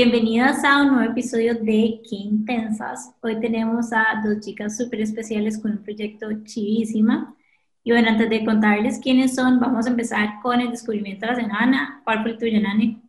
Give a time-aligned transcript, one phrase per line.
[0.00, 3.16] Bienvenidas a un nuevo episodio de Qué Intensas.
[3.20, 7.34] Hoy tenemos a dos chicas súper especiales con un proyecto chivísima.
[7.82, 11.40] Y bueno, antes de contarles quiénes son, vamos a empezar con el descubrimiento de la
[11.40, 12.00] semana.
[12.04, 13.02] ¿Cuál fue el tuyo, Nani?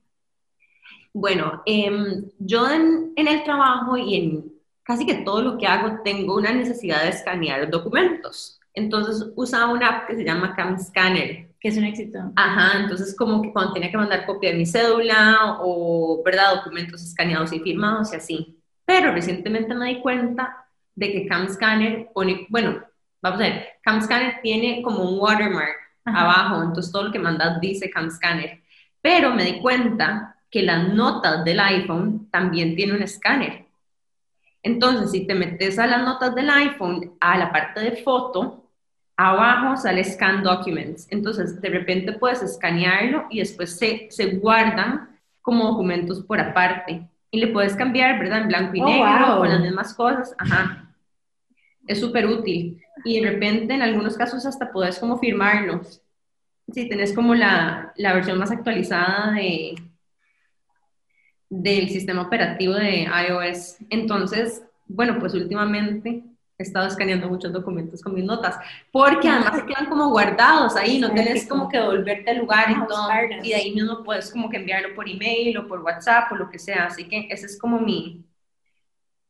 [1.14, 6.02] Bueno, em, yo en, en, el trabajo y en casi que todo lo que hago
[6.04, 8.60] tengo una necesidad de escanear documentos.
[8.74, 12.20] Entonces usaba una app que se llama CamScanner que es un éxito.
[12.36, 17.04] Ajá, entonces como que cuando tenía que mandar copia de mi cédula o, ¿verdad?, documentos
[17.04, 18.60] escaneados y firmados y así.
[18.86, 22.84] Pero recientemente me di cuenta de que CamScanner pone, bueno,
[23.22, 25.76] vamos a ver, CamScanner tiene como un watermark
[26.06, 28.62] abajo, entonces todo lo que mandas dice CamScanner.
[29.02, 33.66] Pero me di cuenta que las notas del iPhone también tiene un escáner.
[34.64, 38.69] Entonces, si te metes a las notas del iPhone, a la parte de foto,
[39.20, 41.06] abajo sale Scan Documents.
[41.12, 45.10] Entonces, de repente puedes escanearlo y después se, se guardan
[45.42, 47.06] como documentos por aparte.
[47.30, 48.44] Y le puedes cambiar, ¿verdad?
[48.44, 50.34] En blanco y oh, negro, con las mismas cosas.
[50.38, 50.96] Ajá.
[51.86, 52.82] Es súper útil.
[53.04, 56.02] Y de repente, en algunos casos, hasta puedes como firmarlos.
[56.72, 59.76] Si tenés como la, la versión más actualizada de,
[61.50, 63.80] del sistema operativo de iOS.
[63.90, 66.24] Entonces, bueno, pues últimamente
[66.60, 68.58] he estado escaneando muchos documentos con mis notas,
[68.92, 72.68] porque además se quedan como guardados ahí, no tienes como que volverte al lugar
[73.42, 76.50] y de ahí mismo puedes como que enviarlo por email o por WhatsApp o lo
[76.50, 78.26] que sea, así que ese es como mi,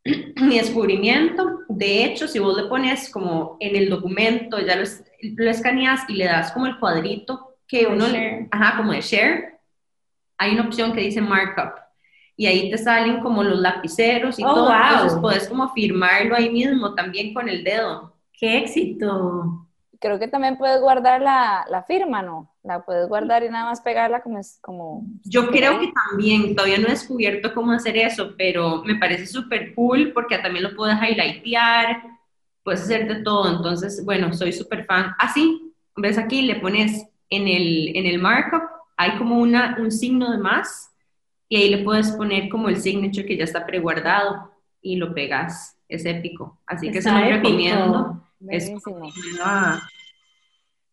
[0.37, 1.59] mi descubrimiento.
[1.69, 4.85] De hecho, si vos le pones como en el documento, ya lo,
[5.21, 9.59] lo escaneas y le das como el cuadrito que uno le, ajá, como de share,
[10.35, 11.88] hay una opción que dice markup
[12.39, 14.71] y ahí te salen como los lapiceros y oh, todo.
[14.71, 18.15] Entonces puedes como firmarlo ahí mismo también con el dedo.
[18.31, 19.67] ¡Qué éxito!
[19.99, 22.55] Creo que también puedes guardar la, la firma, ¿no?
[22.63, 24.39] La puedes guardar y nada más pegarla como...
[24.39, 28.95] Es, como Yo creo que también, todavía no he descubierto cómo hacer eso, pero me
[28.95, 32.01] parece súper cool porque también lo puedes highlightear,
[32.63, 33.53] puedes hacer de todo.
[33.53, 35.13] Entonces, bueno, soy súper fan.
[35.19, 38.63] Así, ves aquí, le pones en el, en el markup,
[38.95, 40.89] hay como una, un signo de más
[41.49, 44.51] y ahí le puedes poner como el signature que ya está preguardado
[44.81, 45.75] y lo pegas.
[45.89, 46.61] Es épico.
[46.67, 48.23] Así que se lo recomiendo.
[48.47, 48.71] Es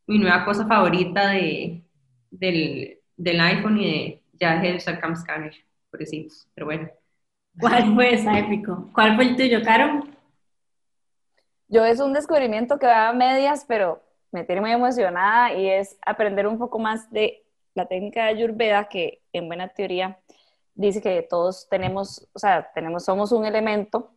[0.07, 1.85] mi nueva, cosa favorita de,
[2.31, 5.55] del, del, iPhone y de ya dejé de usar Cam Scanner,
[5.91, 6.89] pobrecitos, pero bueno.
[7.59, 8.89] ¿Cuál fue esa épico?
[8.93, 10.05] ¿Cuál fue el tuyo, Caro?
[11.69, 15.99] Yo es un descubrimiento que va a medias, pero me tiene muy emocionada y es
[16.05, 17.45] aprender un poco más de
[17.75, 20.19] la técnica de Ayurveda, que en buena teoría
[20.77, 24.13] dice que todos tenemos, o sea, tenemos, somos un elemento,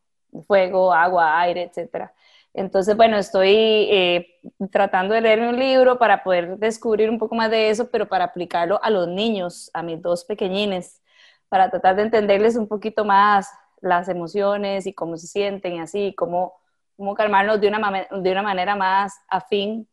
[0.46, 2.14] fuego, agua, aire, etcétera.
[2.54, 3.56] Entonces, bueno, estoy
[3.92, 4.40] eh,
[4.72, 8.26] tratando de leer un libro para poder descubrir un poco más de eso, pero para
[8.26, 11.02] aplicarlo a los niños, a mis dos pequeñines,
[11.48, 13.50] para tratar de entenderles un poquito más
[13.82, 16.54] las emociones y cómo se sienten y así, cómo,
[16.98, 19.88] cómo calmarlos de una, de una manera más afín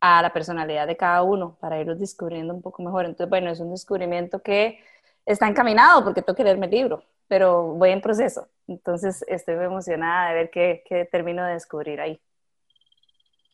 [0.00, 3.06] a la personalidad de cada uno, para irlos descubriendo un poco mejor.
[3.06, 4.78] Entonces, bueno, es un descubrimiento que
[5.26, 8.48] está encaminado porque tengo que leerme el libro, pero voy en proceso.
[8.66, 12.20] Entonces estoy muy emocionada de ver qué, qué termino de descubrir ahí.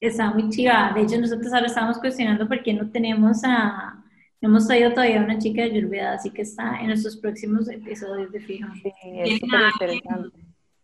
[0.01, 0.93] Está muy chiva.
[0.95, 4.03] De hecho, nosotros ahora estamos cuestionando por qué no tenemos a...
[4.41, 8.33] No hemos traído todavía una chica de Ayurveda, así que está en nuestros próximos episodios
[8.33, 8.73] de fijo.
[8.83, 9.61] Sí, es súper
[9.91, 10.39] interesante.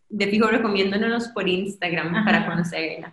[0.09, 3.11] De fijo recomiéndonos por Instagram para conocerla.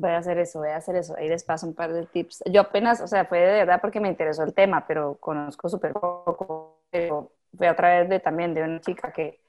[0.00, 1.14] Voy a hacer eso, voy a hacer eso.
[1.16, 2.42] Ahí les paso un par de tips.
[2.50, 5.92] Yo apenas, o sea, fue de verdad porque me interesó el tema, pero conozco súper
[5.92, 6.80] poco.
[6.90, 9.40] Pero fue a través de también de una chica que,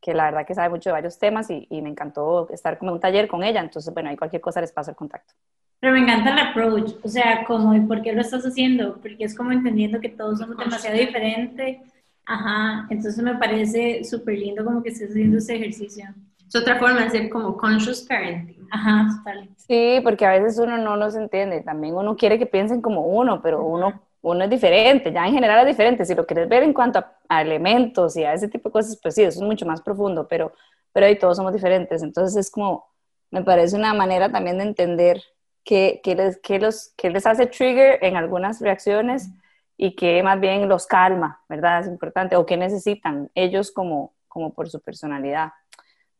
[0.00, 2.94] que la verdad que sabe mucho de varios temas y, me encantó estar como en
[2.94, 3.60] un taller con ella.
[3.60, 5.34] Entonces, bueno, ahí cualquier cosa les paso el contacto.
[5.78, 8.94] Pero me encanta el approach, o sea, como, ¿y por qué lo estás haciendo?
[8.94, 11.78] Porque es como entendiendo que todos somos demasiado diferentes.
[12.24, 16.06] Ajá, entonces me parece súper lindo como que estés haciendo ese ejercicio.
[16.52, 18.68] Es otra forma de ser como conscious parenting.
[18.70, 19.48] Ajá, total.
[19.56, 21.62] Sí, porque a veces uno no los entiende.
[21.62, 25.10] También uno quiere que piensen como uno, pero uno, uno es diferente.
[25.10, 26.04] Ya en general es diferente.
[26.04, 29.14] Si lo quieres ver en cuanto a, elementos y a ese tipo de cosas, pues
[29.14, 30.52] sí, eso es mucho más profundo, pero,
[30.92, 32.02] pero ahí todos somos diferentes.
[32.02, 32.84] Entonces es como,
[33.30, 35.22] me parece una manera también de entender
[35.64, 39.30] qué, qué les, qué los, qué les hace trigger en algunas reacciones
[39.78, 41.80] y qué más bien los calma, ¿verdad?
[41.80, 42.36] Es importante.
[42.36, 45.52] O qué necesitan ellos como, como por su personalidad.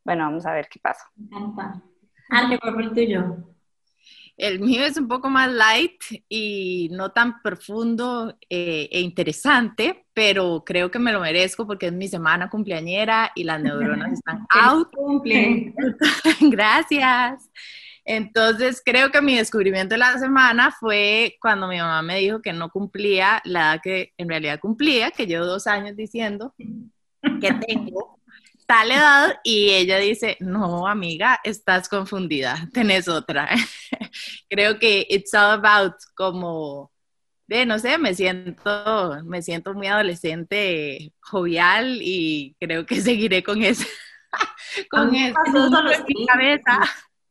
[0.03, 1.05] Bueno, vamos a ver qué pasa.
[2.49, 3.53] ¿qué fue el tuyo?
[4.35, 10.63] El mío es un poco más light y no tan profundo eh, e interesante, pero
[10.65, 14.89] creo que me lo merezco porque es mi semana cumpleañera y las neuronas están out.
[14.95, 15.73] Cumple.
[16.41, 17.49] Gracias.
[18.05, 22.51] Entonces, creo que mi descubrimiento de la semana fue cuando mi mamá me dijo que
[22.51, 28.19] no cumplía la edad que en realidad cumplía, que llevo dos años diciendo, que tengo
[28.65, 33.49] tal edad y ella dice, no, amiga, estás confundida, tenés otra.
[34.49, 36.91] Creo que it's all about como,
[37.47, 43.61] de, no sé, me siento, me siento muy adolescente, jovial y creo que seguiré con
[43.63, 43.85] eso.
[44.89, 45.37] con eso
[46.07, 46.79] en cabeza.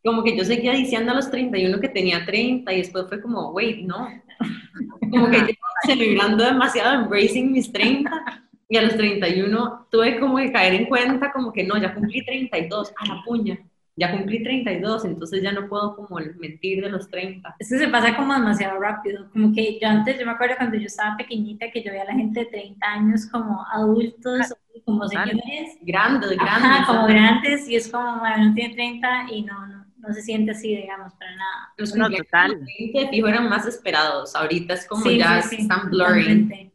[0.05, 3.51] Como que yo seguía diciendo a los 31 que tenía 30 y después fue como,
[3.53, 4.09] wait, no.
[5.13, 10.51] Como que yo celebrando demasiado, embracing mis 30 y a los 31 tuve como que
[10.51, 13.59] caer en cuenta como que no, ya cumplí 32, a la puña,
[13.97, 17.55] ya cumplí 32, entonces ya no puedo como mentir de los 30.
[17.59, 20.79] Es que se pasa como demasiado rápido, como que yo antes, yo me acuerdo cuando
[20.79, 24.55] yo estaba pequeñita que yo veía a la gente de 30 años como adultos,
[24.87, 25.37] como señores.
[25.83, 26.87] Grandes, grandes.
[26.87, 30.53] como grandes y es como, bueno, no tiene 30 y no, no, no se siente
[30.53, 31.75] así, digamos, para nada.
[31.77, 32.59] Los no, total.
[32.65, 36.72] de fijo eran más esperados, ahorita es como ya están blurry.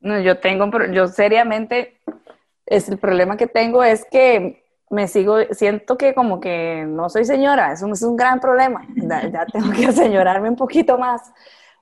[0.00, 2.00] No, yo tengo, yo seriamente,
[2.66, 7.24] es el problema que tengo es que me sigo, siento que como que no soy
[7.24, 11.32] señora, es un, es un gran problema, ya, tengo que señorarme un poquito más,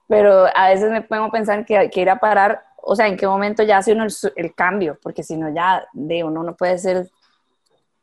[0.09, 3.07] pero a veces me pongo a pensar que hay que ir a parar, o sea,
[3.07, 4.07] en qué momento ya hace uno
[4.37, 7.09] el, cambio, porque si no ya de uno no puede ser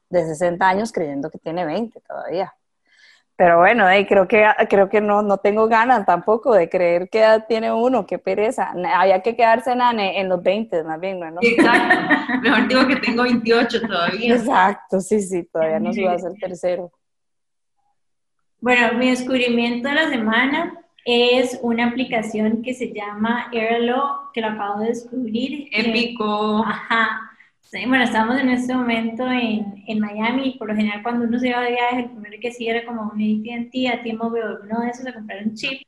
[0.10, 2.54] de 60 años creyendo que tiene 20 todavía.
[3.38, 7.46] Pero bueno, creo que, creo que no, no tengo ganas tampoco de creer que edad
[7.48, 8.74] tiene uno, qué pereza.
[8.96, 11.42] Había que quedarse en, en los 20 más bien, ¿no?
[11.42, 12.40] Exacto.
[12.42, 14.36] Mejor digo que tengo 28 todavía.
[14.36, 16.92] Exacto, sí, sí, todavía no se va a hacer tercero.
[18.62, 20.74] Bueno, mi descubrimiento de la semana
[21.04, 25.68] es una aplicación que se llama Airlo, que lo acabo de descubrir.
[25.74, 26.64] Épico.
[26.66, 27.35] Ajá
[27.72, 31.50] bueno, estamos en este momento en, en Miami y por lo general cuando uno se
[31.50, 34.82] iba de viaje, el primero que sí era como un AT&T, a tiempo veo uno
[34.82, 35.82] de esos a comprar un chip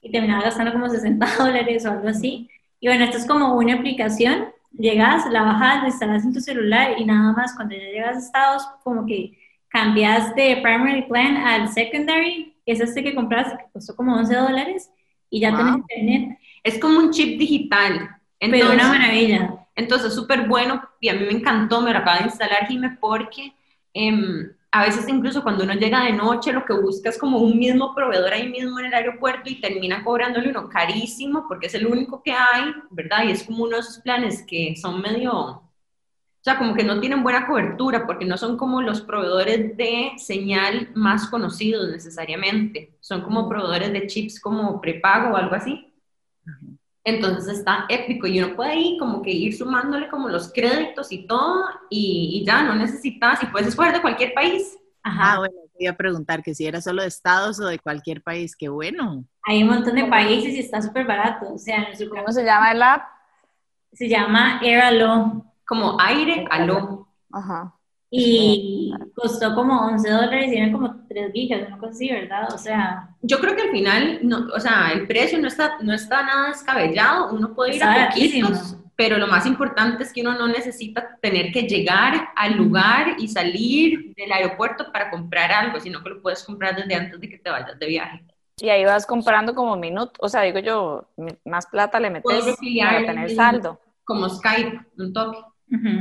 [0.00, 2.48] y terminaba gastando como 60 dólares o algo así.
[2.80, 6.94] Y bueno, esto es como una aplicación, llegas, la bajas, la instalas en tu celular
[6.98, 9.36] y nada más cuando ya llegas a Estados, como que
[9.68, 14.90] cambias de primary plan al secondary, es este que compras que costó como 11 dólares
[15.30, 16.38] y ya tienes internet.
[16.62, 18.10] Es como un chip digital.
[18.40, 19.57] Entonces, Pero una maravilla.
[19.78, 23.54] Entonces, súper bueno y a mí me encantó, me lo acaba de instalar Jime porque
[23.94, 27.56] em, a veces incluso cuando uno llega de noche lo que busca es como un
[27.56, 31.86] mismo proveedor ahí mismo en el aeropuerto y termina cobrándole uno carísimo porque es el
[31.86, 33.22] único que hay, ¿verdad?
[33.24, 35.62] Y es como uno de esos planes que son medio, o
[36.40, 40.90] sea, como que no tienen buena cobertura porque no son como los proveedores de señal
[40.96, 45.87] más conocidos necesariamente, son como proveedores de chips como prepago o algo así.
[47.08, 51.26] Entonces está épico y uno puede ahí como que ir sumándole como los créditos y
[51.26, 54.76] todo y, ya no necesitas y puedes escoger de cualquier país.
[55.02, 58.54] Ajá, ah, bueno, quería preguntar que si era solo de Estados o de cualquier país,
[58.54, 59.24] qué bueno.
[59.46, 61.54] Hay un montón de países y está súper barato.
[61.54, 63.04] O sea, ¿Cómo se llama el app?
[63.92, 65.44] Se llama Airalo.
[65.66, 67.08] Como aire aló.
[67.32, 67.77] Ajá.
[68.10, 72.48] Y costó como 11 dólares y eran como 3 gigas, una cosa así, ¿verdad?
[72.54, 73.10] O sea...
[73.20, 76.48] Yo creo que al final, no, o sea, el precio no está, no está nada
[76.48, 81.18] descabellado, uno puede ir a poquitos, pero lo más importante es que uno no necesita
[81.20, 86.22] tener que llegar al lugar y salir del aeropuerto para comprar algo, sino que lo
[86.22, 88.24] puedes comprar desde antes de que te vayas de viaje.
[88.60, 91.08] Y ahí vas comprando como minutos, o sea, digo yo,
[91.44, 93.80] más plata le metes para tener saldo.
[94.02, 95.38] Como Skype, un toque.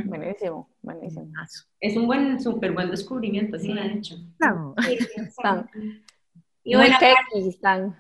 [0.05, 1.27] Buenísimo, buenísimo.
[1.79, 4.15] Es un buen, súper buen descubrimiento, así lo han hecho.
[6.63, 7.93] Y bueno, aparte,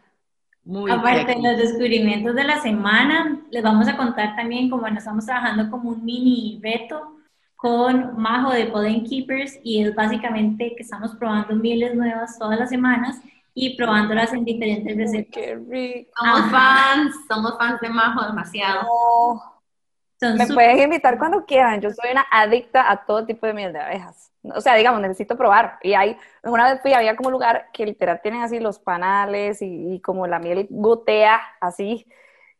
[0.63, 4.97] Muy aparte de los descubrimientos de la semana, les vamos a contar también como bueno,
[4.97, 7.17] estamos trabajando como un mini reto
[7.55, 12.69] con Majo de Poden Keepers y es básicamente que estamos probando mieles nuevas todas las
[12.69, 13.19] semanas
[13.53, 15.33] y probándolas en diferentes recetas.
[15.33, 16.11] Qué rico.
[16.19, 18.87] Somos fans, somos fans de Majo demasiado.
[20.21, 21.79] Me pueden invitar cuando quieran.
[21.79, 24.31] Yo soy una adicta a todo tipo de miel de abejas.
[24.43, 25.77] O sea, digamos, necesito probar.
[25.83, 29.59] Y hay, una vez fui, había como un lugar que literal tienen así los panales
[29.61, 32.07] y, como la miel gotea así.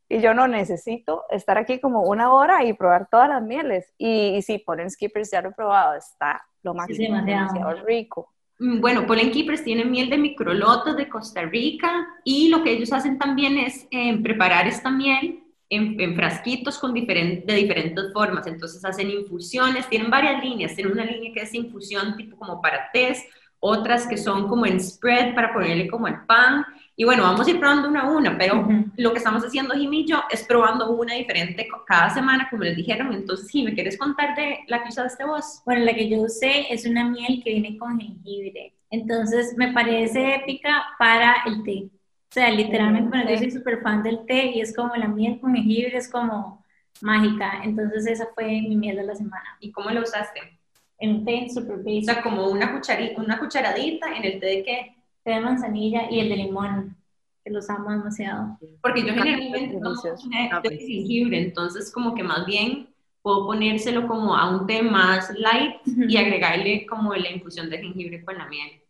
[0.10, 3.94] Y yo no necesito estar aquí como una hora y probar todas las mieles.
[3.98, 8.32] Y, y sí, Pollen Skippers ya lo he probado, está lo máximo, demasiado rico.
[8.60, 12.92] Mm, bueno, Pollen Keepers tiene miel de microlotos de Costa Rica y lo que ellos
[12.92, 18.48] hacen también es eh, preparar esta miel en, frasquitos con diferente, de diferentes formas.
[18.48, 20.76] Entonces hacen infusiones, tienen varias líneas.
[20.76, 24.80] Tienen una línea que es infusión tipo como para test, otras que son como en
[24.80, 26.66] spread para ponerle como el pan.
[26.96, 29.94] Y bueno, vamos a ir probando una a una, pero lo que estamos haciendo Jim
[29.94, 33.14] y yo es probando una diferente cada semana, como les dijeron.
[33.14, 35.62] Entonces, si ¿me quieres contar de la que usaste vos?
[35.66, 38.74] Bueno, la que yo usé es una miel que viene con jengibre.
[38.90, 41.90] Entonces, me parece épica para el té.
[42.30, 45.40] O sea, literalmente, bueno, yo soy súper fan del té y es como la miel
[45.40, 46.64] con jengibre, es como
[47.02, 47.62] mágica.
[47.64, 49.58] Entonces esa fue mi miel de la semana.
[49.60, 50.60] ¿Y cómo lo usaste?
[51.00, 52.10] En un té super basic.
[52.10, 54.96] O sea, como una, cucharita, una cucharadita en el té de qué?
[55.24, 56.98] Té de manzanilla y el de limón,
[57.44, 58.58] que los amo demasiado.
[58.82, 60.16] Porque yo generalmente no uso
[60.62, 62.90] té de jengibre, entonces como que más bien
[63.22, 68.24] puedo ponérselo como a un té más light y agregarle como la infusión de jengibre
[68.24, 68.82] con la miel.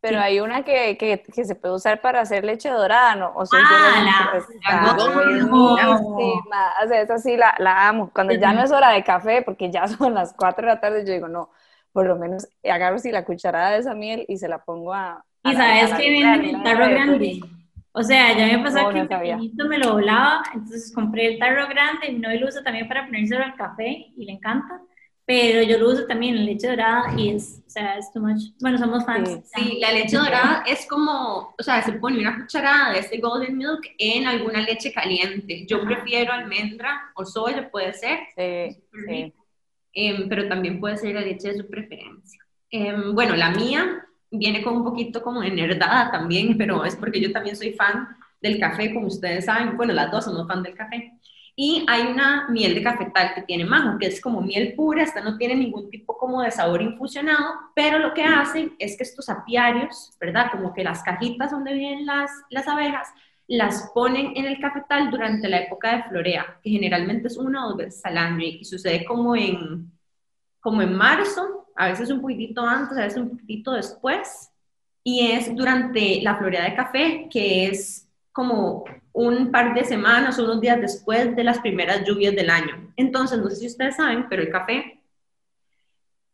[0.00, 3.32] Pero hay una que, que, que, se puede usar para hacer leche dorada, ¿no?
[3.34, 4.38] O sea, ah, la, la,
[5.96, 8.10] o sea, esa sí la, la amo.
[8.14, 11.04] Cuando ya no es hora de café, porque ya son las 4 de la tarde,
[11.04, 11.50] yo digo, no,
[11.92, 15.24] por lo menos agarro sí la cucharada de esa miel y se la pongo a...
[15.42, 17.40] y sabes que viene el tarro grande.
[17.92, 22.06] O sea, ya me pasó que el me lo volaba, entonces compré el tarro grande
[22.08, 24.80] y no lo uso también para ponérselo al café y le encanta
[25.28, 28.44] pero yo lo uso también en leche dorada y es, o sea, es too much.
[28.62, 29.42] Bueno, somos fans.
[29.54, 33.58] Sí, la leche dorada es como, o sea, se pone una cucharada de este golden
[33.58, 35.66] milk en alguna leche caliente.
[35.66, 38.20] Yo prefiero almendra o soya, puede ser.
[38.34, 39.34] Sí, sí.
[39.92, 42.42] Em, pero también puede ser la leche de su preferencia.
[42.70, 47.32] Em, bueno, la mía viene con un poquito como enerdada también, pero es porque yo
[47.32, 48.08] también soy fan
[48.40, 49.76] del café, como ustedes saben.
[49.76, 51.12] Bueno, las dos somos fan del café.
[51.60, 55.20] Y hay una miel de cafetal que tiene majo, que es como miel pura, esta
[55.20, 59.28] no tiene ningún tipo como de sabor infusionado, pero lo que hacen es que estos
[59.28, 60.52] apiarios, ¿verdad?
[60.52, 63.08] Como que las cajitas donde vienen las, las abejas,
[63.48, 67.70] las ponen en el cafetal durante la época de florea, que generalmente es una o
[67.70, 69.90] dos veces al año y sucede como en,
[70.60, 74.52] como en marzo, a veces un poquitito antes, a veces un poquitito después,
[75.02, 78.07] y es durante la florea de café, que es
[78.38, 82.92] como un par de semanas unos días después de las primeras lluvias del año.
[82.96, 85.00] Entonces, no sé si ustedes saben, pero el café,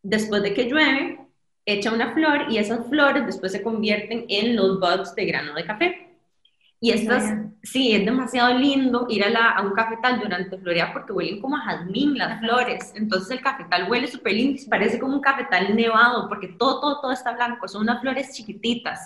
[0.03, 1.19] después de que llueve,
[1.65, 5.65] echa una flor y esas flores después se convierten en los buds de grano de
[5.65, 6.11] café.
[6.79, 11.15] Y estas, sí, es demasiado lindo ir a, la, a un cafetal durante florea porque
[11.15, 12.93] huelen como a jazmín las flores.
[12.97, 17.13] Entonces el cafetal huele súper lindo, parece como un cafetal nevado porque todo, todo, todo
[17.13, 19.01] está blanco, son unas flores chiquititas.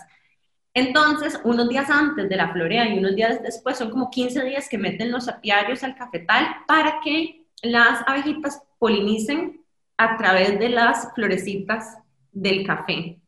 [0.79, 4.69] Entonces, unos días antes de la florea y unos días después, son como 15 días
[4.69, 9.61] que meten los apiarios al cafetal para que las abejitas polinicen
[9.97, 11.99] a través de las florecitas
[12.31, 13.19] del café.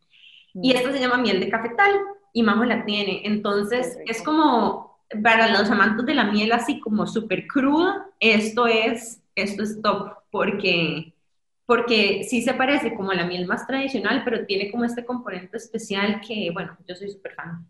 [0.55, 0.77] Y mm.
[0.77, 1.91] esto se llama miel de cafetal
[2.33, 3.23] y Majo la tiene.
[3.25, 9.21] Entonces, es como para los amantes de la miel así como súper cruda, esto es,
[9.35, 11.15] esto es top porque
[11.71, 15.57] porque sí se parece como a la miel más tradicional, pero tiene como este componente
[15.57, 17.65] especial que, bueno, yo soy súper fan.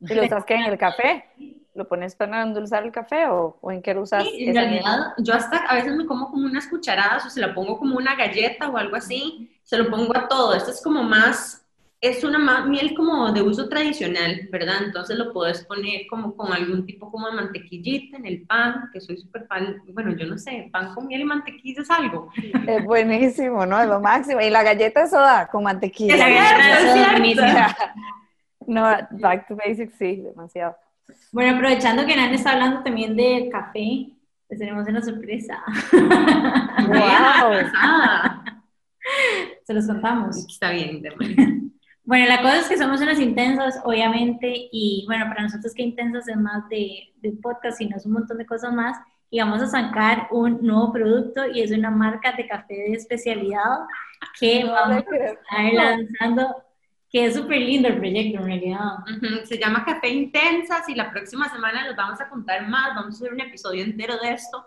[0.00, 1.24] ¿Y lo usas que en el café?
[1.72, 4.24] ¿Lo pones para endulzar el café o, o en qué lo usas?
[4.24, 7.54] Sí, en realidad yo hasta a veces me como como unas cucharadas o se la
[7.54, 10.56] pongo como una galleta o algo así, se lo pongo a todo.
[10.56, 11.57] Esto es como más
[12.00, 14.84] es una miel como de uso tradicional, ¿verdad?
[14.84, 19.00] Entonces lo puedes poner como con algún tipo como de mantequillita en el pan, que
[19.00, 22.30] soy súper fan, bueno, yo no sé, pan con miel y mantequilla es algo.
[22.68, 23.80] Es buenísimo, ¿no?
[23.80, 24.40] Es lo máximo.
[24.40, 26.16] Y la galleta de soda con mantequilla.
[26.16, 27.76] La galleta de soda
[28.66, 28.82] No,
[29.18, 30.76] back to basics, sí, demasiado.
[31.32, 34.10] Bueno, aprovechando que Nan está hablando también del café,
[34.48, 35.58] les tenemos una sorpresa.
[36.86, 37.64] ¡Wow!
[39.64, 40.36] Se los contamos.
[40.46, 41.02] Está bien,
[42.08, 46.26] Bueno, la cosa es que somos unas intensas, obviamente, y bueno, para nosotros que intensas
[46.26, 48.96] es más de, de podcast, sino es un montón de cosas más,
[49.28, 53.80] y vamos a sacar un nuevo producto y es una marca de café de especialidad
[54.40, 56.64] que vamos a estar lanzando,
[57.12, 58.92] que es súper lindo el proyecto en realidad.
[59.44, 63.18] Se llama Café Intensas y la próxima semana les vamos a contar más, vamos a
[63.18, 64.64] hacer un episodio entero de esto,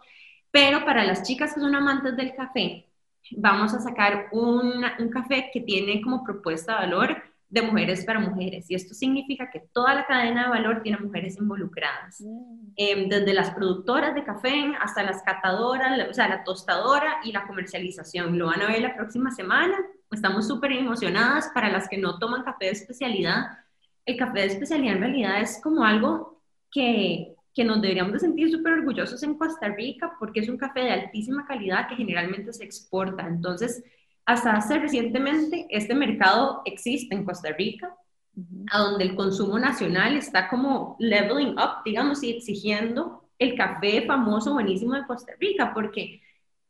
[0.51, 2.85] pero para las chicas que son amantes del café,
[3.31, 8.19] vamos a sacar un, un café que tiene como propuesta de valor de mujeres para
[8.19, 8.71] mujeres.
[8.71, 12.71] Y esto significa que toda la cadena de valor tiene mujeres involucradas, mm.
[12.77, 17.45] em, desde las productoras de café hasta las catadoras, o sea, la tostadora y la
[17.45, 18.39] comercialización.
[18.39, 19.77] Lo van a ver la próxima semana.
[20.09, 23.47] Estamos súper emocionadas para las que no toman café de especialidad.
[24.05, 26.41] El café de especialidad en realidad es como algo
[26.71, 30.81] que, que nos deberíamos de sentir súper orgullosos en Costa Rica porque es un café
[30.81, 33.27] de altísima calidad que generalmente se exporta.
[33.27, 33.83] Entonces,
[34.25, 37.95] hasta hace recientemente este mercado existe en Costa Rica,
[38.71, 44.53] a donde el consumo nacional está como leveling up, digamos, y exigiendo el café famoso,
[44.53, 46.21] buenísimo de Costa Rica, porque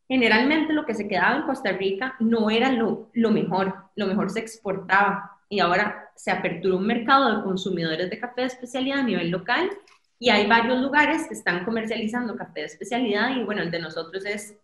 [0.07, 4.29] generalmente lo que se quedaba en Costa Rica no era lo, lo mejor, lo mejor
[4.29, 5.37] se exportaba.
[5.49, 9.69] Y ahora se aperturó un mercado de consumidores de café de especialidad a nivel local
[10.17, 14.23] y hay varios lugares que están comercializando café de especialidad y bueno, el de nosotros
[14.25, 14.55] es,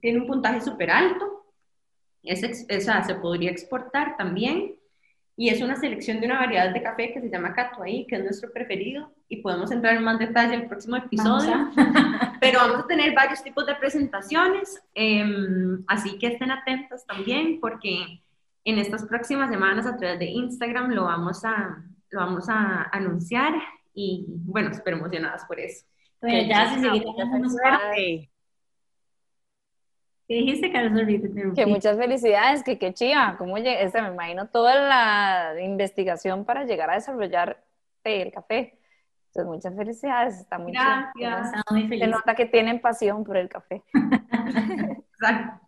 [0.00, 1.35] tiene un puntaje súper alto
[2.26, 4.74] es, esa se podría exportar también
[5.36, 8.24] y es una selección de una variedad de café que se llama Catuaí, que es
[8.24, 9.12] nuestro preferido.
[9.28, 11.68] y podemos entrar en más detalle en el próximo episodio.
[12.40, 18.22] Pero vamos a tener varios tipos de presentaciones, em, así que estén atentos también porque
[18.64, 23.52] en estas próximas semanas a través de Instagram lo vamos a, lo vamos a anunciar
[23.94, 25.84] y bueno, súper emocionadas por eso.
[26.20, 27.16] Bueno, ya si seguimos
[30.28, 31.02] ¿Qué dijiste, Carlos?
[31.54, 36.90] Que muchas felicidades, que qué chiva, como este, me imagino toda la investigación para llegar
[36.90, 37.62] a desarrollar
[38.02, 38.78] el café.
[39.28, 41.52] Entonces, muchas felicidades, está muy Gracias.
[41.70, 42.04] muy feliz.
[42.04, 43.82] Se nota que tienen pasión por el café.
[45.12, 45.66] Exacto.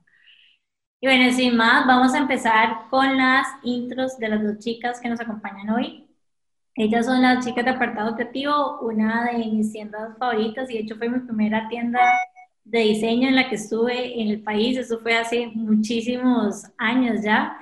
[1.01, 5.09] Y bueno, sin más, vamos a empezar con las intros de las dos chicas que
[5.09, 6.09] nos acompañan hoy.
[6.75, 10.97] Ellas son las chicas de apartado creativo, una de mis tiendas favoritas y de hecho
[10.97, 12.01] fue mi primera tienda
[12.71, 17.57] de diseño en la que estuve en el país, eso fue hace muchísimos años ya.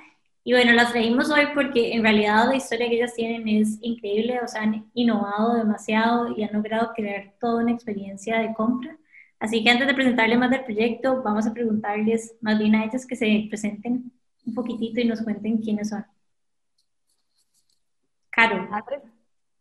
[0.45, 4.41] Y bueno, las traímos hoy porque en realidad la historia que ellas tienen es increíble,
[4.43, 8.97] o sea, han innovado demasiado y han logrado crear toda una experiencia de compra.
[9.39, 13.07] Así que antes de presentarles más del proyecto, vamos a preguntarles más bien a ellas
[13.07, 14.13] que se presenten
[14.47, 16.05] un poquitito y nos cuenten quiénes son.
[18.31, 18.69] Caro.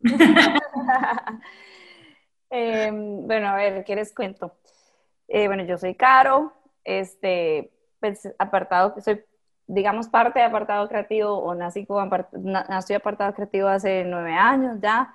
[2.50, 4.52] eh, bueno, a ver, ¿qué les cuento?
[5.28, 6.52] Eh, bueno, yo soy Caro,
[6.84, 9.22] este, pues apartado, soy,
[9.66, 15.14] digamos, parte de apartado creativo o nací, como nací apartado creativo hace nueve años ya.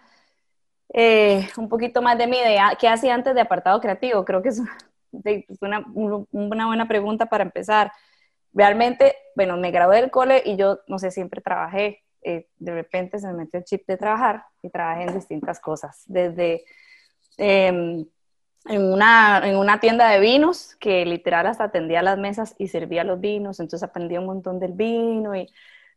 [0.93, 4.25] Eh, un poquito más de mi idea, ¿qué hacía antes de apartado creativo?
[4.25, 4.61] Creo que es
[5.61, 7.91] una, una buena pregunta para empezar.
[8.53, 12.03] Realmente, bueno, me gradué del cole y yo, no sé, siempre trabajé.
[12.23, 16.03] Eh, de repente se me metió el chip de trabajar y trabajé en distintas cosas,
[16.05, 16.63] desde
[17.37, 18.05] em,
[18.65, 23.03] en una, en una tienda de vinos que literal hasta atendía las mesas y servía
[23.03, 25.51] los vinos, entonces aprendí un montón del vino y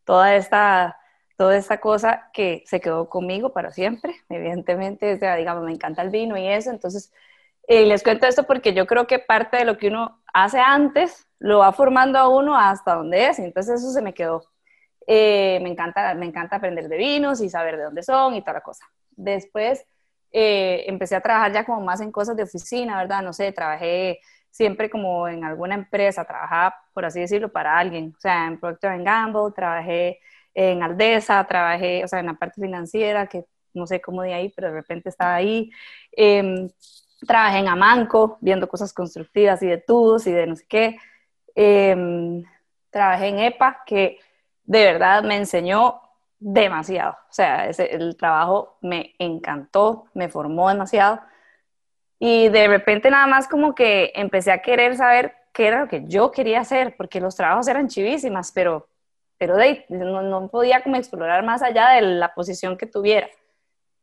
[0.05, 0.99] toda esta,
[1.37, 6.03] toda esta cosa que se quedó conmigo para siempre, evidentemente, o sea, digamos, me encanta
[6.03, 7.13] el vino y eso, entonces
[7.67, 11.27] eh, les cuento esto porque yo creo que parte de lo que uno hace antes
[11.39, 14.45] lo va formando a uno hasta donde es, entonces eso se me quedó.
[15.07, 18.55] Eh, me, encanta, me encanta aprender de vinos y saber de dónde son y toda
[18.55, 18.87] la cosa.
[19.11, 19.87] Después
[20.37, 23.23] eh, empecé a trabajar ya como más en cosas de oficina, ¿verdad?
[23.23, 24.19] No sé, trabajé
[24.51, 28.13] siempre como en alguna empresa, trabajaba, por así decirlo, para alguien.
[28.17, 30.19] O sea, en Procter Gamble, trabajé
[30.53, 33.45] en Aldesa, trabajé, o sea, en la parte financiera, que
[33.75, 35.71] no sé cómo de ahí, pero de repente estaba ahí.
[36.11, 36.69] Em,
[37.27, 40.97] trabajé en Amanco, viendo cosas constructivas y de tubos y de no sé qué.
[41.55, 42.43] Em,
[42.91, 44.19] trabajé en EPA, que
[44.65, 46.01] de verdad me enseñó
[46.45, 47.13] demasiado.
[47.13, 51.21] O sea, el trabajo me encantó, me formó demasiado.
[52.19, 56.05] Y de repente nada más como que empecé a querer saber qué era lo que
[56.07, 58.89] yo quería hacer, porque los trabajos eran chivísimas, pero,
[59.39, 59.57] pero
[59.89, 63.29] no, podía como explorar más allá de la posición que tuviera.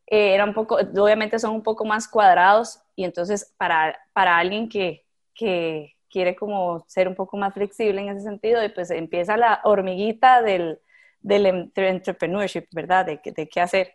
[0.08, 4.68] Eh, era un poco, obviamente son un poco más cuadrados y entonces para, para alguien
[4.68, 9.38] que, que quiere como ser un poco más flexible en ese sentido, y pues empieza
[9.38, 10.80] la hormiguita del,
[11.22, 13.06] del entrepreneurship, ¿verdad?
[13.06, 13.94] De, de qué hacer.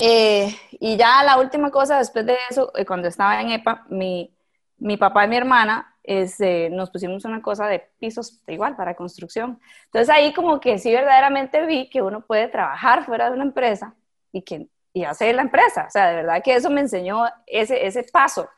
[0.00, 4.34] Eh, y ya la última cosa, después de eso, eh, cuando estaba en EPA, mi,
[4.78, 9.60] mi papá y mi hermana este, nos pusimos una cosa de pisos igual para construcción.
[9.86, 13.94] Entonces ahí como que sí verdaderamente vi que uno puede trabajar fuera de una empresa
[14.32, 15.84] y, que, y hacer la empresa.
[15.86, 18.48] O sea, de verdad que eso me enseñó ese, ese paso.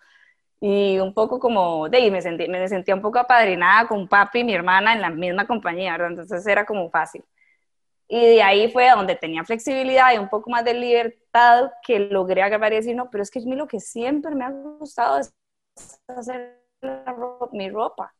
[0.60, 4.40] Y un poco como, de ahí me, sentí, me sentía un poco apadrinada con papi
[4.40, 6.10] y mi hermana en la misma compañía, ¿verdad?
[6.10, 7.24] Entonces era como fácil.
[8.08, 12.42] Y de ahí fue donde tenía flexibilidad y un poco más de libertad que logré
[12.42, 15.18] agarrar y decir, no, pero es que a mí lo que siempre me ha gustado
[15.18, 15.32] es
[16.08, 16.60] hacer
[17.52, 18.12] mi ropa.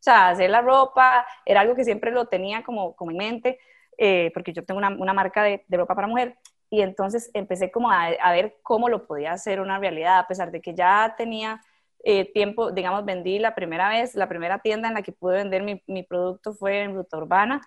[0.00, 3.58] O sea, hacer la ropa era algo que siempre lo tenía como, como en mente,
[3.98, 6.38] eh, porque yo tengo una, una marca de, de, ropa para mujer.
[6.68, 10.50] Y entonces empecé como a, a, ver cómo lo podía hacer una realidad, a pesar
[10.50, 11.62] de que ya tenía
[12.04, 15.62] eh, tiempo, digamos, vendí la primera vez, la primera tienda en la que pude vender
[15.62, 17.60] mi, mi producto fue en Ruta Urbana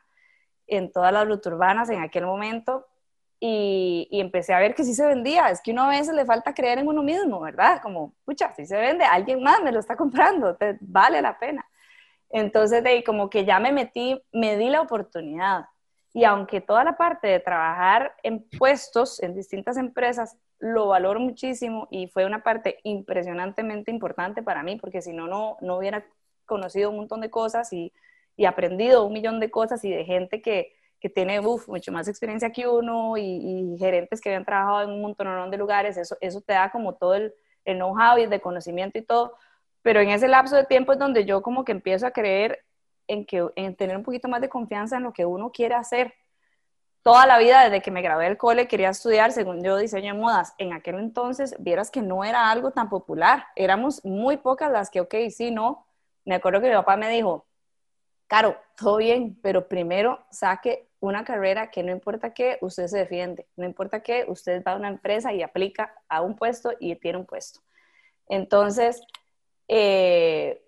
[0.68, 2.88] en todas las rutas urbanas en aquel momento
[3.40, 5.50] y, empecé a ver que sí se vendía.
[5.50, 7.82] Es que uno a veces le falta creer en uno mismo, ¿verdad?
[7.82, 11.66] Como, pucha, si se vende, alguien más me lo está comprando, vale la pena.
[12.30, 15.66] Entonces, de ahí como que ya me metí, me di la oportunidad.
[16.14, 21.88] Y aunque toda la parte de trabajar en puestos en distintas empresas lo valoro muchísimo
[21.92, 26.06] y fue una parte impresionantemente importante para mí, porque si no, no, no hubiera
[26.46, 27.92] conocido un montón de cosas y
[28.36, 32.08] y aprendido un millón de cosas y de gente que, que tiene uf, mucho más
[32.08, 36.42] experiencia que uno y, gerentes que habían trabajado en un montón de lugares, eso, eso
[36.42, 37.34] te da como todo el,
[37.66, 39.36] el know-how y de conocimiento y todo,
[39.82, 42.64] pero en ese lapso de tiempo es donde yo como que empiezo a creer
[43.08, 46.14] en, que, en tener un poquito más de confianza en lo que uno quiere hacer,
[47.02, 50.20] toda la vida, desde que me gradué del cole, quería estudiar, según yo, diseño de
[50.20, 50.54] modas.
[50.58, 53.46] En aquel entonces, vieras que no era algo tan popular.
[53.56, 55.86] Éramos muy pocas las que, ok, sí, no.
[56.24, 57.46] Me acuerdo que mi papá me dijo,
[58.34, 63.48] Caro, todo bien, pero primero saque una carrera que no importa qué, usted se defiende.
[63.56, 67.20] No importa qué, usted va a una empresa y aplica a un puesto y tiene
[67.20, 67.60] un puesto.
[68.28, 69.04] Entonces,
[69.68, 70.63] eh,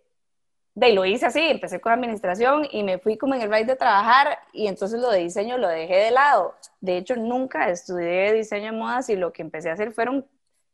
[0.75, 3.75] de lo hice así, empecé con administración y me fui como en el ride de
[3.77, 6.53] trabajar y entonces lo de diseño lo dejé de lado.
[6.81, 10.25] De hecho, nunca estudié diseño de modas y lo que empecé a hacer fueron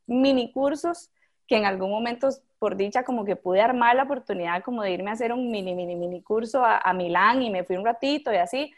[0.07, 1.11] mini cursos
[1.47, 5.11] que en algún momento, por dicha, como que pude armar la oportunidad como de irme
[5.11, 8.33] a hacer un mini, mini, mini curso a, a Milán y me fui un ratito
[8.33, 8.73] y así,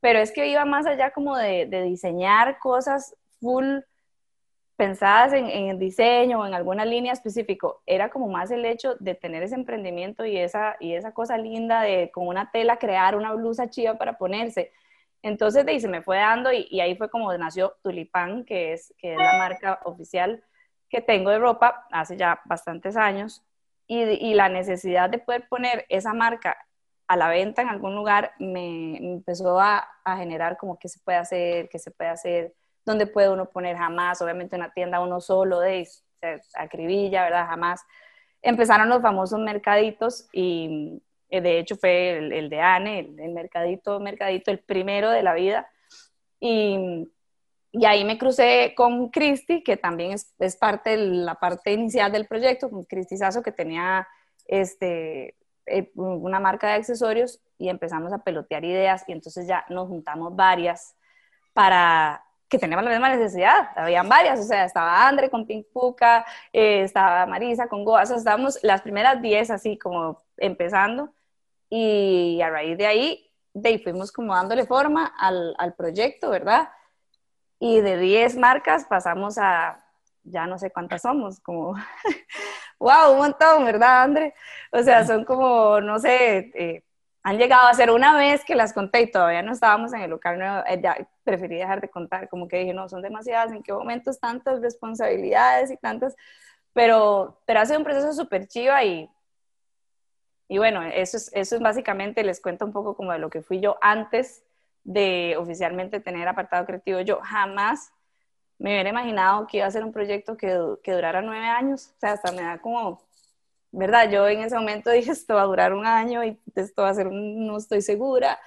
[0.00, 3.80] pero es que iba más allá como de, de diseñar cosas full
[4.76, 9.14] pensadas en, el diseño o en alguna línea específico, era como más el hecho de
[9.14, 13.32] tener ese emprendimiento y esa, y esa cosa linda de con una tela crear una
[13.32, 14.72] blusa chiva para ponerse.
[15.22, 18.94] Entonces de ahí se me fue dando y, ahí fue como nació Tulipán, que es,
[18.98, 20.44] que es la marca oficial
[20.88, 23.42] que tengo de ropa hace ya bastantes años.
[23.88, 26.56] Y, y la necesidad de poder poner esa marca
[27.08, 31.18] a la venta en algún lugar me, empezó a, a generar como qué se puede
[31.18, 32.54] hacer, qué se puede hacer
[32.86, 35.86] donde puede uno poner jamás, obviamente una tienda uno solo de
[36.54, 37.46] acribilla, ¿verdad?
[37.46, 37.84] Jamás.
[38.40, 44.50] Empezaron los famosos mercaditos y eh, de hecho fue el, de Anne, el, mercadito, mercadito,
[44.50, 45.68] el primero de la vida.
[46.38, 47.08] Y,
[47.72, 52.12] y ahí me crucé con Cristi, que también es, es, parte de la parte inicial
[52.12, 54.06] del proyecto, con Cristi Sazo, que tenía
[54.46, 55.34] este,
[55.66, 60.36] eh, una marca de accesorios y empezamos a pelotear ideas y entonces ya nos juntamos
[60.36, 60.94] varias
[61.52, 66.24] para que teníamos la misma necesidad, habían varias, o sea, estaba Andre con Pink Puka,
[66.52, 71.12] eh, estaba Marisa con Goa, o sea, estábamos las primeras 10 así como empezando
[71.68, 76.68] y a raíz de ahí, de ahí fuimos como dándole forma al, al proyecto, ¿verdad?
[77.58, 79.84] Y de 10 marcas pasamos a,
[80.24, 81.74] ya no sé cuántas somos, como,
[82.78, 84.34] wow, un montón, ¿verdad, Andre?
[84.72, 86.84] O sea, son como, no sé, eh,
[87.26, 90.10] han llegado a ser una vez que las conté y todavía no estábamos en el
[90.10, 93.64] local nuevo, eh, ya preferí dejar de contar, como que dije, no, son demasiadas, en
[93.64, 96.14] qué momentos tantas responsabilidades y tantas,
[96.72, 99.10] pero, pero ha sido un proceso súper chiva y,
[100.46, 103.42] y bueno, eso es, eso es básicamente, les cuento un poco como de lo que
[103.42, 104.44] fui yo antes
[104.84, 107.00] de oficialmente tener apartado creativo.
[107.00, 107.92] Yo jamás
[108.56, 111.98] me hubiera imaginado que iba a ser un proyecto que, que durara nueve años, o
[111.98, 113.00] sea, hasta me da como
[113.72, 114.10] ¿verdad?
[114.10, 116.94] Yo en ese momento dije, esto va a durar un año y esto va a
[116.94, 118.38] ser, no estoy segura.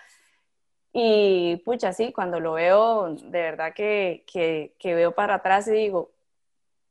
[0.92, 6.12] Y pucha, sí, cuando lo veo, de verdad que, que, veo para atrás y digo,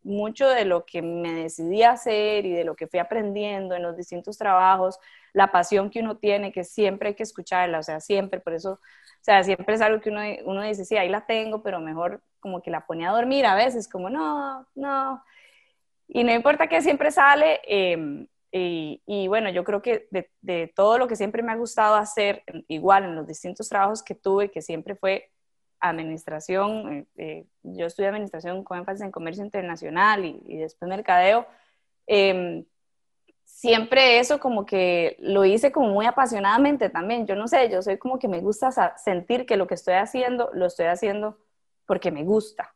[0.03, 3.97] mucho de lo que me decidí hacer y de lo que fui aprendiendo en los
[3.97, 4.99] distintos trabajos,
[5.33, 8.73] la pasión que uno tiene, que siempre hay que escucharla, o sea, siempre, por eso,
[8.75, 8.79] o
[9.23, 12.63] sea, siempre es algo que uno, uno dice, sí, ahí la tengo, pero mejor como
[12.63, 15.23] que la ponía a dormir a veces, como, no, no,
[16.09, 21.07] y no importa que siempre sale, em, y, bueno, yo creo que de, todo lo
[21.07, 24.97] que siempre me ha gustado hacer, igual en los distintos trabajos que tuve, que siempre
[24.97, 25.31] fue
[25.81, 31.47] administración, eh, eh, yo estudié administración con énfasis en comercio internacional y, después mercadeo,
[32.07, 32.65] em,
[33.45, 37.99] siempre eso como que lo hice como muy apasionadamente también, yo no sé, yo soy
[37.99, 41.39] como que me gusta sentir que lo que estoy haciendo, lo estoy haciendo
[41.87, 42.75] porque me gusta,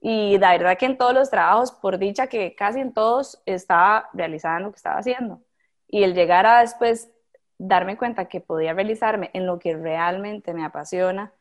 [0.00, 4.08] y la verdad que en todos los trabajos, por dicha que casi en todos estaba
[4.14, 5.42] realizando lo que estaba haciendo.
[5.88, 7.10] Y el llegar a después
[7.58, 11.32] darme cuenta que podía realizarme en lo que realmente me apasiona,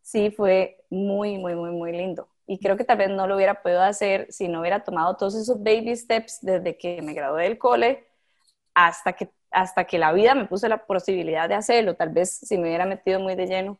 [0.00, 2.28] sí fue muy, muy, muy, muy lindo.
[2.46, 5.34] Y creo que tal vez no lo hubiera podido hacer si no hubiera tomado todos
[5.34, 8.06] esos baby steps desde que me gradué del cole
[8.74, 11.94] hasta que, hasta que la vida me puso la posibilidad de hacerlo.
[11.94, 13.78] Tal vez si me hubiera metido muy de lleno.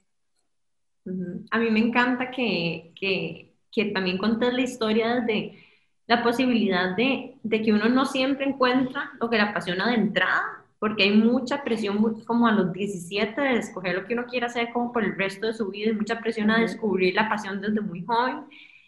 [1.50, 5.59] A mí me encanta que, que que también conté la historia de
[6.06, 10.64] la posibilidad de, de, que uno no siempre encuentra lo que le apasiona de entrada,
[10.80, 14.72] porque hay mucha presión como a los 17 de escoger lo que uno quiere hacer
[14.72, 17.80] como por el resto de su vida, y mucha presión a descubrir la pasión desde
[17.80, 18.46] muy joven,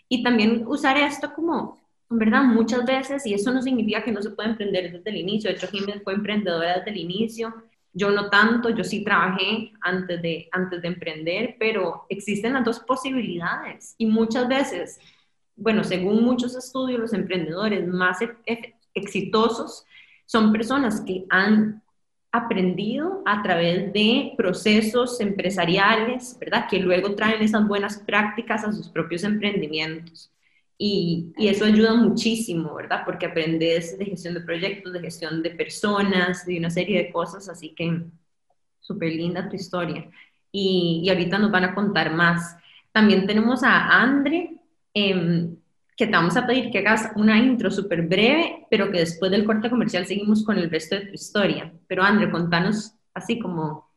[0.09, 1.79] y también usar esto como,
[2.11, 5.17] en verdad, muchas veces, y eso no significa que no se pueda emprender desde el
[5.17, 7.55] inicio, de hecho Jiménez fue emprendedora desde el inicio,
[7.93, 12.81] yo no tanto, yo sí trabajé antes de, antes de emprender, pero existen las dos
[12.81, 14.99] posibilidades y muchas veces,
[15.57, 19.87] bueno, según muchos estudios, los emprendedores más e, e, exitosos
[20.25, 21.83] son personas que han
[22.33, 26.67] aprendido a través de procesos empresariales, ¿verdad?
[26.69, 30.32] Que luego traen esas buenas prácticas a sus propios emprendimientos.
[30.85, 33.03] Y, eso ayuda muchísimo, ¿verdad?
[33.05, 37.49] Porque aprendes de gestión de proyectos, de gestión de personas, de una serie de cosas,
[37.49, 38.03] así que
[38.81, 40.11] súper linda tu historia.
[40.51, 42.57] Y, y, ahorita nos van a contar más.
[42.91, 44.59] También tenemos a Andre,
[44.93, 45.57] em,
[45.97, 49.45] que te vamos a pedir que hagas una intro súper breve, pero que después del
[49.45, 51.73] corte comercial seguimos con el resto de tu historia.
[51.87, 53.89] Pero Andre, contanos así como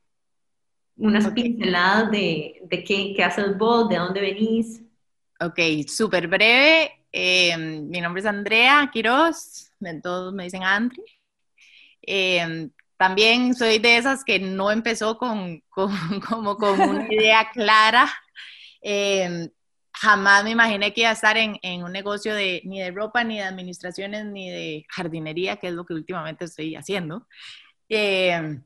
[0.98, 4.85] unas pinceladas de, de qué, qué, haces vos, de dónde venís.
[5.40, 7.06] Ok, súper breve.
[7.12, 9.72] Em, mi nombre es Andrea Quiroz,
[10.02, 11.04] todos me dicen Andre.
[12.02, 15.92] Em, también soy de esas que no empezó con, con
[16.30, 18.12] como con una idea clara.
[18.82, 19.50] Eh,
[19.94, 23.24] jamás me imaginé que iba a estar en, en, un negocio de, ni de ropa,
[23.24, 27.28] ni de administraciones, ni de jardinería, que es lo que últimamente estoy haciendo.
[27.90, 28.60] Eh,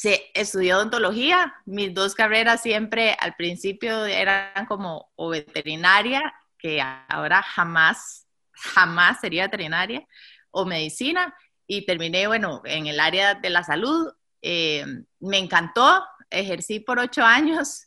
[0.00, 1.54] se estudió odontología.
[1.66, 9.42] Mis dos carreras siempre al principio eran como o veterinaria, que ahora jamás, jamás sería
[9.42, 10.06] veterinaria,
[10.52, 11.34] o medicina
[11.66, 14.10] y terminé, bueno, en el área de la salud.
[14.40, 14.86] Eh,
[15.18, 17.82] me encantó, ejercí por ocho años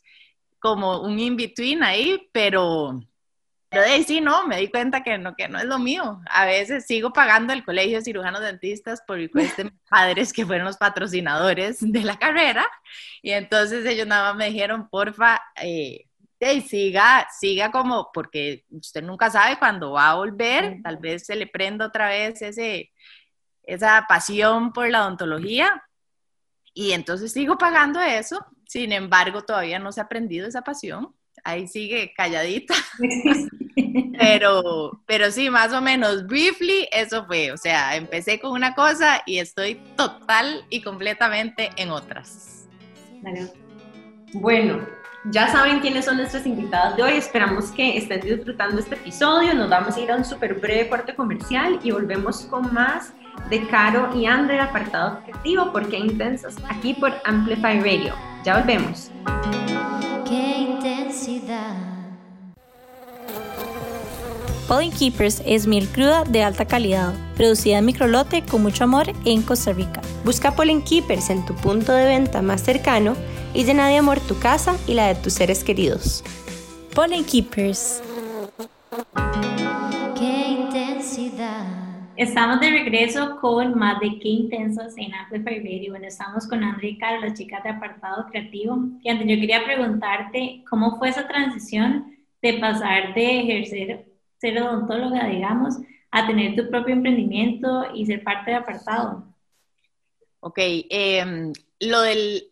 [0.60, 3.00] como un in-between ahí, pero,
[3.74, 6.20] pero de ahí sí, no, me di cuenta que no, que no es lo mío.
[6.30, 10.46] A veces sigo pagando el colegio de cirujanos dentistas por request de mis padres, que
[10.46, 12.66] fueron los patrocinadores de la carrera,
[13.22, 16.06] y entonces ellos nada más me dijeron, porfa, eh,
[16.66, 21.46] siga, siga como, porque usted nunca sabe cuándo va a volver, tal vez se le
[21.46, 22.92] prenda otra vez ese,
[23.62, 25.82] esa pasión por la odontología
[26.74, 31.68] y entonces sigo pagando eso, sin embargo todavía no se ha aprendido esa pasión, ahí
[31.68, 32.74] sigue calladita,
[34.18, 39.22] pero, pero sí, más o menos, briefly, eso fue, o sea, empecé con una cosa
[39.26, 42.66] y estoy total y completamente en otras.
[44.32, 44.86] Bueno,
[45.30, 47.12] ya saben quiénes son nuestras invitadas de hoy.
[47.12, 49.54] Esperamos que estén disfrutando este episodio.
[49.54, 53.14] Nos vamos a ir a un súper breve corte comercial y volvemos con más
[53.48, 58.14] de Caro y André, apartado creativo, porque intensas, aquí por Amplify Radio.
[58.44, 59.10] Ya volvemos.
[60.34, 61.76] Qué intensidad.
[64.66, 69.42] Pollen Keepers es miel cruda de alta calidad, producida en microlote con mucho amor en
[69.42, 70.00] Costa Rica.
[70.24, 73.14] Busca Pollen Keepers en tu punto de venta más cercano
[73.54, 76.24] y llena de amor tu casa y la de tus seres queridos.
[76.96, 78.02] Pollen Keepers.
[80.18, 81.83] Qué intensidad.
[82.16, 85.90] Estamos de regreso con más de qué intensos en Amplify Radio.
[85.90, 88.78] Bueno, estamos con Andrea y Caro, las chicas de apartado creativo.
[89.02, 94.06] Y antes yo quería preguntarte cómo fue esa transición de pasar de ejercer
[94.38, 95.78] ser odontóloga, digamos,
[96.10, 99.24] a tener tu propio emprendimiento y ser parte de apartado.
[100.40, 102.44] Ok, em, lo de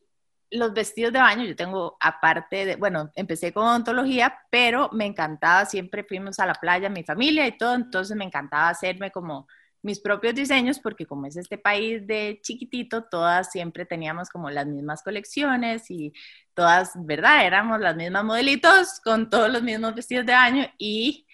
[0.52, 5.64] los vestidos de baño, yo tengo aparte de, bueno, empecé con odontología, pero me encantaba,
[5.64, 9.46] siempre fuimos a la playa, mi familia y todo, entonces me encantaba hacerme como
[9.82, 14.66] mis propios diseños, porque como es este país de chiquitito, todas siempre teníamos como las
[14.66, 16.12] mismas colecciones y
[16.54, 17.44] todas, ¿verdad?
[17.44, 21.26] Éramos las mismas modelitos con todos los mismos vestidos de baño y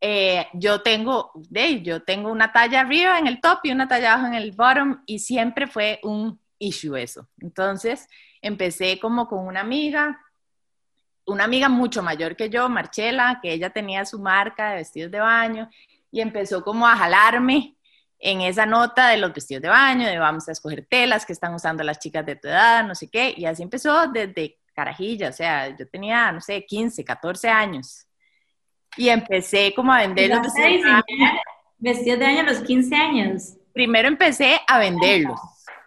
[0.00, 4.14] eh, yo tengo, de, yo tengo una talla arriba en el top y una talla
[4.14, 7.28] abajo en el bottom y siempre fue un issue eso.
[7.40, 8.06] Entonces
[8.40, 10.20] empecé como con una amiga,
[11.26, 15.18] una amiga mucho mayor que yo, Marchela, que ella tenía su marca de vestidos de
[15.18, 15.68] baño
[16.12, 17.76] y empezó como a jalarme
[18.20, 21.54] en esa nota de los vestidos de baño, de vamos a escoger telas que están
[21.54, 25.32] usando las chicas de tu edad, no sé qué, y así empezó desde carajilla, o
[25.32, 28.06] sea, yo tenía, no sé, 15, 14 años,
[28.96, 31.40] y empecé como a vender los vestidos de baño.
[31.78, 33.56] Vestidos de baño a los 15 años.
[33.72, 35.40] Primero empecé a venderlos,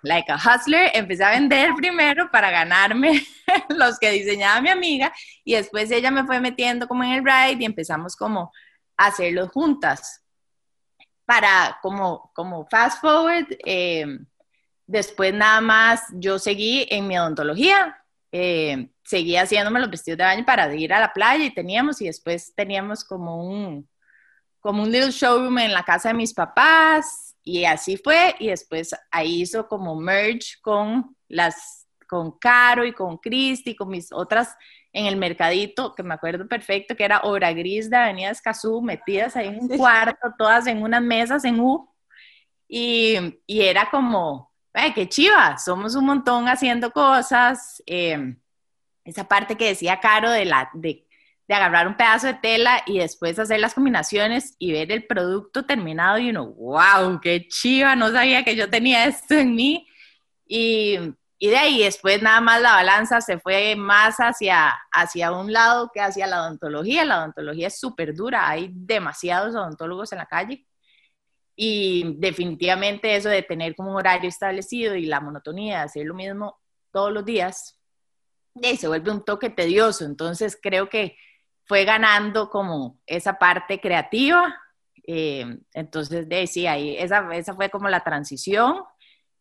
[0.04, 3.26] like a hustler, empecé a vender primero para ganarme
[3.70, 5.12] los que diseñaba mi amiga,
[5.44, 8.52] y después ella me fue metiendo como en el ride y empezamos como
[8.96, 10.20] hacerlo juntas.
[11.26, 14.06] Para como, como fast forward, eh,
[14.86, 17.98] después nada más yo seguí en mi odontología,
[18.32, 22.08] eh, seguí haciéndome los vestidos de baño para ir a la playa y teníamos, y
[22.08, 23.88] después teníamos como un,
[24.60, 28.95] como un little showroom en la casa de mis papás, y así fue, y después
[29.12, 34.56] ahí hizo como merge con las, con Caro y con Cristi, con mis otras
[34.93, 39.36] en el mercadito, que me acuerdo perfecto, que era Obra Gris de Avenida Escazú, metidas
[39.36, 41.89] ahí en un cuarto, todas en unas mesas en U.
[42.67, 47.82] Y, y era como, ay, qué chiva, somos un montón haciendo cosas.
[47.88, 48.36] Eh,
[49.03, 51.06] esa parte que decía Caro de, la, de,
[51.47, 55.65] de, agarrar un pedazo de tela y después hacer las combinaciones y ver el producto
[55.65, 59.88] terminado y uno, wow, qué chiva, no sabía que yo tenía esto en mí.
[60.45, 60.97] Y,
[61.38, 65.91] y de ahí después nada más la balanza se fue más hacia, hacia un lado
[65.93, 67.06] que hacia la odontología.
[67.06, 70.65] La odontología es súper dura, hay demasiados odontólogos en la calle.
[71.56, 76.15] Y definitivamente eso de tener como un horario establecido y la monotonía de hacer lo
[76.15, 76.60] mismo
[76.91, 77.79] todos los días,
[78.56, 80.06] y se vuelve un toque tedioso.
[80.06, 81.17] Entonces creo que
[81.65, 84.56] fue ganando como esa parte creativa.
[85.06, 88.84] Eh, entonces, de, sí, ahí, esa, esa fue como la transición,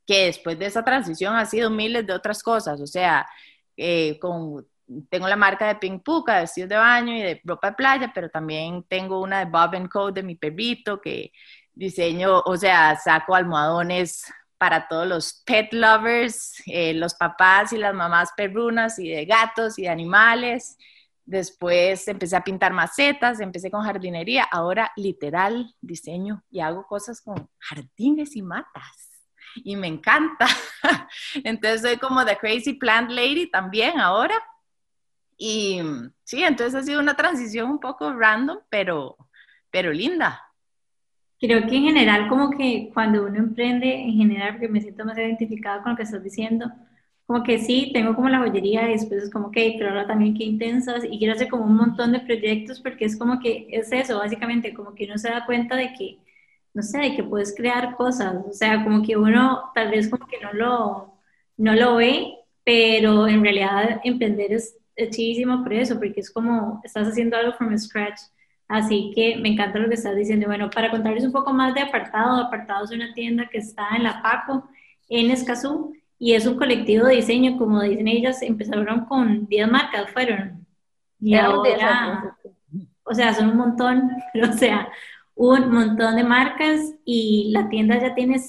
[0.06, 2.80] que después de esa transición ha sido miles de otras cosas.
[2.80, 3.26] O sea,
[3.76, 4.66] eh, con,
[5.08, 8.12] tengo la marca de Pink Puka, de vestidos de baño y de ropa de playa,
[8.14, 10.12] pero también tengo una de Bob Co.
[10.12, 11.32] de mi perrito, que
[11.74, 14.24] diseño, o sea, saco almohadones
[14.58, 19.78] para todos los pet lovers, eh, los papás y las mamás perrunas y de gatos
[19.78, 20.76] y de animales.
[21.24, 27.48] Después empecé a pintar macetas, empecé con jardinería, ahora literal diseño y hago cosas con
[27.58, 29.22] jardines y matas.
[29.56, 30.46] Y me encanta.
[31.44, 34.34] Entonces soy como The Crazy Plant Lady también ahora.
[35.36, 35.80] Y
[36.22, 39.16] sí, entonces ha sido una transición un poco random, pero,
[39.70, 40.40] pero linda
[41.42, 45.18] creo que en general como que cuando uno emprende, en general, porque me siento más
[45.18, 46.70] identificada con lo que estás diciendo,
[47.32, 50.34] como que sí, tengo como la joyería y después es como que, pero ahora también
[50.34, 53.90] qué intensas y quiero hacer como un montón de proyectos porque es como que es
[53.90, 56.18] eso, básicamente, como que uno se da cuenta de que,
[56.74, 60.26] no sé, de que puedes crear cosas, o sea, como que uno tal vez como
[60.26, 61.14] que no lo,
[61.56, 66.82] no lo ve, pero en realidad emprender es, es chidísimo por eso, porque es como
[66.84, 68.20] estás haciendo algo from scratch.
[68.68, 70.46] Así que me encanta lo que estás diciendo.
[70.48, 74.02] Bueno, para contarles un poco más de Apartado, Apartado es una tienda que está en
[74.04, 74.68] La Paco,
[75.08, 80.08] en Escazú, y es un colectivo de diseño, como dicen ellas, empezaron con 10 marcas,
[80.12, 80.64] fueron.
[81.18, 82.38] Y ahora,
[83.02, 84.08] o sea, son un montón,
[84.48, 84.88] o sea,
[85.34, 88.40] un montón de marcas y la tienda ya tiene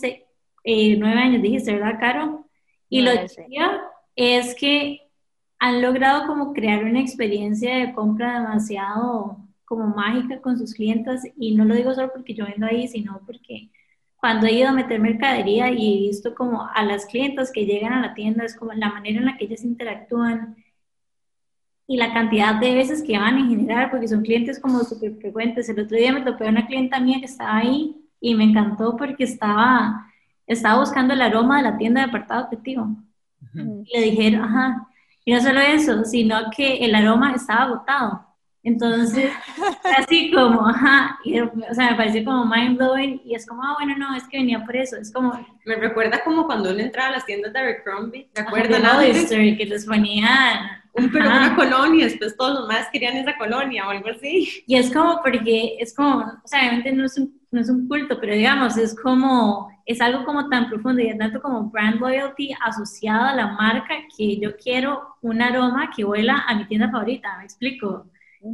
[0.64, 2.48] eh, nueve años, dijiste, ¿verdad, Caro?
[2.90, 3.56] Y lo que
[4.16, 5.10] es que
[5.58, 11.56] han logrado como crear una experiencia de compra demasiado como mágica con sus clientes y
[11.56, 13.72] no lo digo solo porque yo vendo ahí, sino porque
[14.24, 17.92] cuando he ido a meter mercadería y he visto como a las clientas que llegan
[17.92, 20.56] a la tienda, es como la manera en la que ellas interactúan
[21.86, 25.68] y la cantidad de veces que van en general, porque son clientes como súper frecuentes.
[25.68, 29.26] El otro día me topé una clienta mía que estaba ahí y me encantó porque
[29.26, 30.10] estaba,
[30.48, 32.96] estaba buscando el aroma de la tienda de apartado objetivo.
[33.54, 34.88] Y le dijeron, ajá,
[35.26, 38.26] y no solo eso, sino que el aroma estaba agotado.
[38.64, 39.30] Entonces,
[39.98, 43.76] así como, ajá, y, o sea, me pareció como mind blowing y es como, ah,
[43.78, 45.34] bueno, no, es que venía por eso, es como...
[45.66, 48.82] Me recuerda como cuando uno entraba a las tiendas de Abercrombie, ¿te acuerdas?
[49.30, 50.82] que les ponían...
[50.96, 54.64] Un, pero una colonia, después todos los más querían esa colonia o algo así.
[54.68, 57.88] Y es como porque, es como, o sea, obviamente no es un, no es un
[57.88, 62.00] culto, pero digamos, es como, es algo como tan profundo y es tanto como brand
[62.00, 66.92] loyalty asociado a la marca que yo quiero un aroma que huela a mi tienda
[66.92, 68.06] favorita, ¿me explico?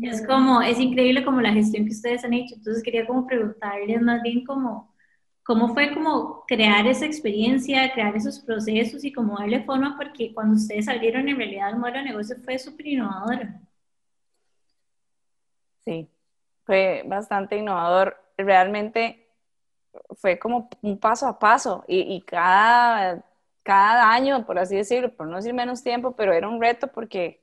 [0.04, 2.56] Es como, es increíble como la gestión que ustedes han hecho.
[2.56, 4.94] Entonces quería como preguntarles más bien como,
[5.44, 10.56] cómo fue como crear esa experiencia, crear esos procesos y cómo darle forma, porque cuando
[10.56, 13.48] ustedes salieron en realidad el modelo de negocio fue súper innovador.
[15.86, 16.08] Sí,
[16.66, 18.16] fue bastante innovador.
[18.38, 19.28] Realmente
[20.18, 23.24] fue como un paso a paso y, y cada,
[23.64, 27.42] cada año, por así decirlo, por no decir menos tiempo, pero era un reto porque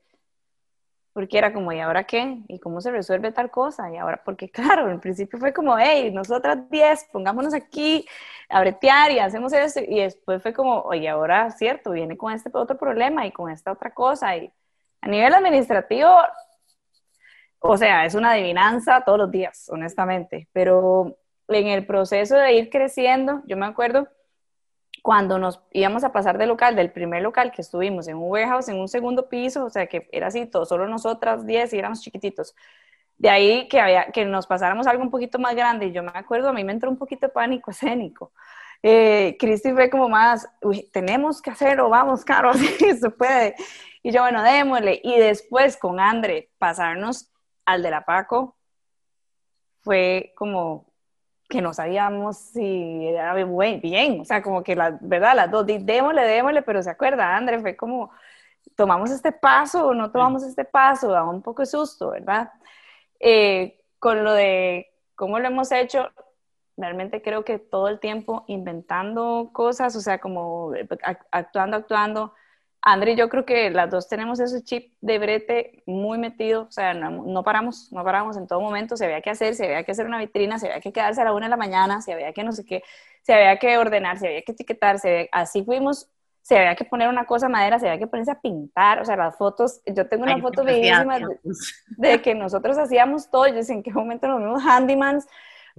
[1.16, 2.42] porque era como, ¿y ahora qué?
[2.46, 3.90] ¿Y cómo se resuelve tal cosa?
[3.90, 8.06] Y ahora, porque claro, al principio fue como, hey, nosotras 10, pongámonos aquí
[8.50, 12.50] a bretear y hacemos esto, y después fue como, oye, ahora, cierto, viene con este
[12.52, 14.52] otro problema y con esta otra cosa, y
[15.00, 16.10] a nivel administrativo,
[17.60, 21.16] o sea, es una adivinanza todos los días, honestamente, pero
[21.48, 24.06] en el proceso de ir creciendo, yo me acuerdo
[25.06, 28.68] cuando nos íbamos a pasar de local, del primer local que estuvimos en un warehouse,
[28.70, 32.00] en un segundo piso, o sea que era así, todo, solo nosotras 10 y éramos
[32.00, 32.56] chiquititos.
[33.16, 36.10] De ahí que, había, que nos pasáramos algo un poquito más grande, y yo me
[36.12, 38.32] acuerdo, a mí me entró un poquito de pánico escénico.
[38.82, 43.54] Eh, Cristi fue como más, uy, tenemos que hacerlo, vamos, Caro, si se puede.
[44.02, 45.00] Y yo, bueno, démosle.
[45.04, 47.30] Y después con Andre, pasarnos
[47.64, 48.56] al de la Paco,
[49.82, 50.85] fue como,
[51.48, 56.22] que no sabíamos si era bien, o sea, como que la verdad, las dos, démosle,
[56.22, 58.10] démosle, pero se acuerda, André, fue como,
[58.74, 62.52] tomamos este paso o no tomamos este paso, da un poco de susto, ¿verdad?
[63.20, 66.10] Eh, con lo de cómo lo hemos hecho,
[66.76, 70.72] realmente creo que todo el tiempo inventando cosas, o sea, como
[71.30, 72.34] actuando, actuando,
[72.88, 76.94] André yo creo que las dos tenemos ese chip de brete muy metido, o sea,
[76.94, 80.06] no, paramos, no paramos en todo momento, se había que hacer, se había que hacer
[80.06, 82.44] una vitrina, se había que quedarse a la una de la mañana, se había que
[82.44, 82.84] no sé qué,
[83.22, 85.00] se había que ordenar, se había que etiquetar,
[85.32, 86.08] así fuimos,
[86.42, 89.16] se había que poner una cosa madera, se había que ponerse a pintar, o sea,
[89.16, 91.18] las fotos, yo tengo una foto bellísima
[91.96, 95.26] de, que nosotros hacíamos todo, yo sé en qué momento nos vimos handymans,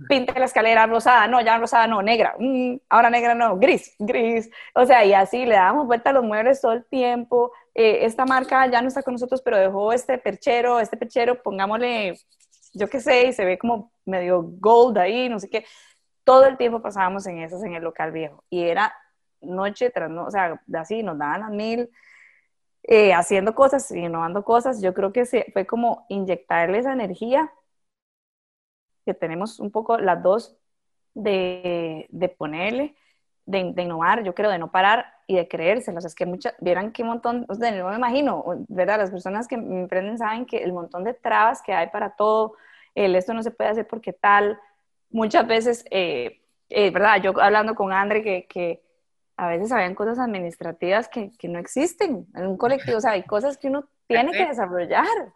[0.08, 4.50] pinte la escalera rosada, no, ya rosada no, negra, mm, ahora negra no, gris, gris.
[4.76, 7.52] O sea, y así le damos vuelta a los muebles todo el tiempo.
[7.74, 12.16] Eh, esta marca ya no está con nosotros, pero dejó este perchero, este perchero, pongámosle,
[12.74, 15.66] yo qué sé, y se ve como medio gold ahí, no sé qué.
[16.24, 18.44] Todo el tiempo pasábamos en esas en el local viejo.
[18.50, 18.94] Y era
[19.42, 21.90] noche tras noche, o sea, así nos daban las mil.
[22.84, 27.52] Eh, haciendo cosas, innovando cosas, yo creo que se, fue como inyectarle esa energía
[29.08, 30.58] que tenemos un poco las dos
[31.14, 32.94] de, de ponerle,
[33.46, 36.04] de, de, innovar, yo creo, de no parar y de creérselos.
[36.04, 38.98] Es que muchas, vieran qué montón, o sea, no me imagino, ¿verdad?
[38.98, 42.56] Las personas que me emprenden saben que el montón de trabas que hay para todo,
[42.96, 44.60] el esto no se puede hacer porque tal,
[45.10, 47.22] muchas veces, eh, eh, ¿verdad?
[47.22, 48.84] Yo hablando con Andre que, que
[49.38, 53.24] a veces habían cosas administrativas que, que, no existen en un colectivo, o sea, hay
[53.24, 55.32] cosas que uno tiene que desarrollar.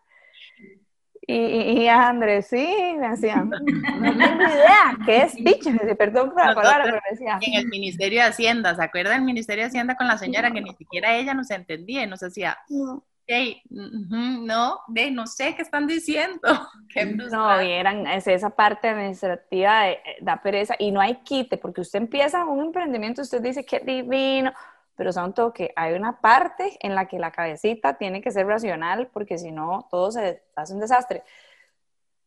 [1.31, 5.67] Y, y, Andrés, sí, me decía, no tengo idea, ¿qué es pitch?
[5.97, 7.39] Perdón por la palabra, pero me decía.
[7.41, 10.61] En el Ministerio de Hacienda, ¿se acuerda del Ministerio de Hacienda con la señora que
[10.61, 13.03] ni siquiera ella nos entendía y nos decía, no.
[13.27, 16.41] Hey, no, de, no sé qué están diciendo.
[17.31, 21.99] no, eran, es esa parte administrativa de, da pereza y no hay quite, porque usted
[21.99, 24.51] empieza un emprendimiento, usted dice qué divino,
[25.01, 28.45] pero son todo que hay una parte en la que la cabecita tiene que ser
[28.45, 31.23] racional, porque si no, todo se hace un desastre.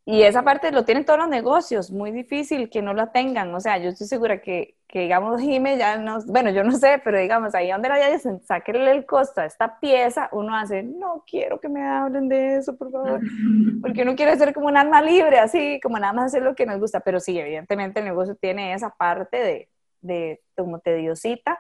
[0.05, 3.55] Y esa parte lo tienen todos los negocios, muy difícil que no la tengan.
[3.55, 7.01] O sea, yo estoy segura que, que digamos, Jime ya no, bueno, yo no sé,
[7.05, 11.23] pero digamos, ahí donde la dicen, sáquenle el costo a esta pieza, uno hace, no
[11.31, 13.21] quiero que me hablen de eso, por favor,
[13.83, 16.67] porque uno quiere ser como un alma libre, así, como nada más hacer lo que
[16.67, 19.69] nos gusta, pero sí, evidentemente el negocio tiene esa parte de,
[20.01, 21.57] de como tediosita,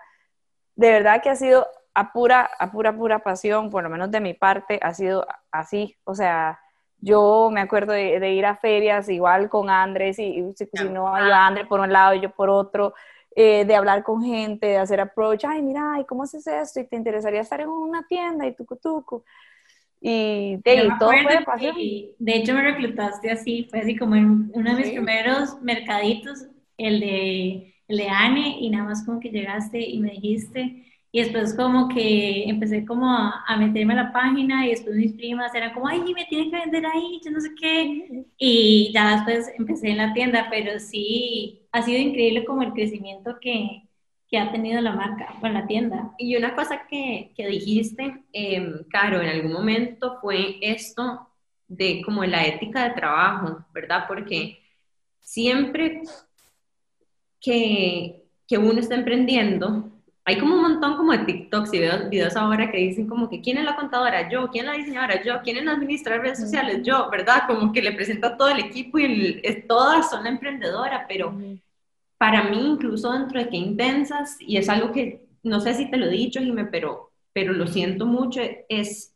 [0.77, 4.20] de verdad que ha sido a pura, a pura, pura pasión, por lo menos de
[4.20, 6.59] mi parte, ha sido así, o sea,
[6.99, 11.66] yo me acuerdo de, ir a ferias igual con Andrés, y, si, no iba Andrés
[11.66, 12.95] por un lado y yo por otro,
[13.37, 16.81] eh, de hablar con gente, de hacer approach, ay, mira, ¿y cómo haces esto?
[16.81, 19.25] ¿Y te interesaría estar en una tienda y tucu tucu?
[20.01, 21.75] Y, de, todo fue pasión.
[21.77, 26.47] de hecho, me reclutaste así, fue así como en uno de mis primeros mercaditos,
[26.77, 27.74] el de,
[28.11, 32.85] Anne, y nada más como que llegaste y me dijiste, y después como que empecé
[32.85, 36.51] como a, meterme a la página y después mis primas eran como, ay, me tiene
[36.51, 38.24] que vender ahí, yo no sé qué.
[38.37, 43.39] Y ya después empecé en la tienda, pero sí, ha sido increíble como el crecimiento
[43.41, 43.85] que,
[44.28, 46.12] que ha tenido la marca, con la tienda.
[46.18, 51.28] Y una cosa que, que dijiste, eh, Caro, en algún momento fue esto
[51.68, 54.07] de como la ética de trabajo, ¿verdad?
[54.09, 54.59] Porque
[55.20, 56.03] siempre
[57.45, 59.90] que, que uno está emprendiendo,
[60.24, 61.80] hay como un montón como de TikToks y
[62.11, 65.22] videos, ahora que dicen como que quién es la contadora, yo, quién es la diseñadora,
[65.22, 67.42] yo, quién es la administradora de redes sociales, yo, ¿verdad?
[67.47, 71.36] Como que le presenta a todo el equipo y es, todas son la emprendedora, pero
[72.16, 75.99] para mí incluso dentro de que intensas, y es algo que no sé si te
[75.99, 78.40] lo he dicho, Jimé, pero, pero lo siento mucho,
[78.70, 79.14] es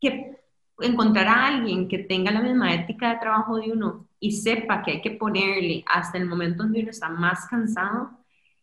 [0.00, 0.38] que
[0.80, 4.92] encontrar a alguien que tenga la misma ética de trabajo de uno y sepa que
[4.92, 8.10] hay que ponerle hasta el momento donde uno está más cansado,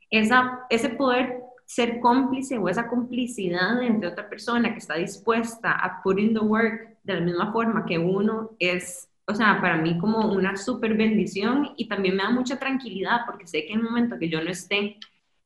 [0.09, 6.01] esa, ese poder ser cómplice o esa complicidad entre otra persona que está dispuesta a
[6.01, 9.97] put in the work de la misma forma que uno es, o sea, para mí
[9.97, 13.85] como una súper bendición y también me da mucha tranquilidad porque sé que en el
[13.85, 14.97] momento que yo no esté,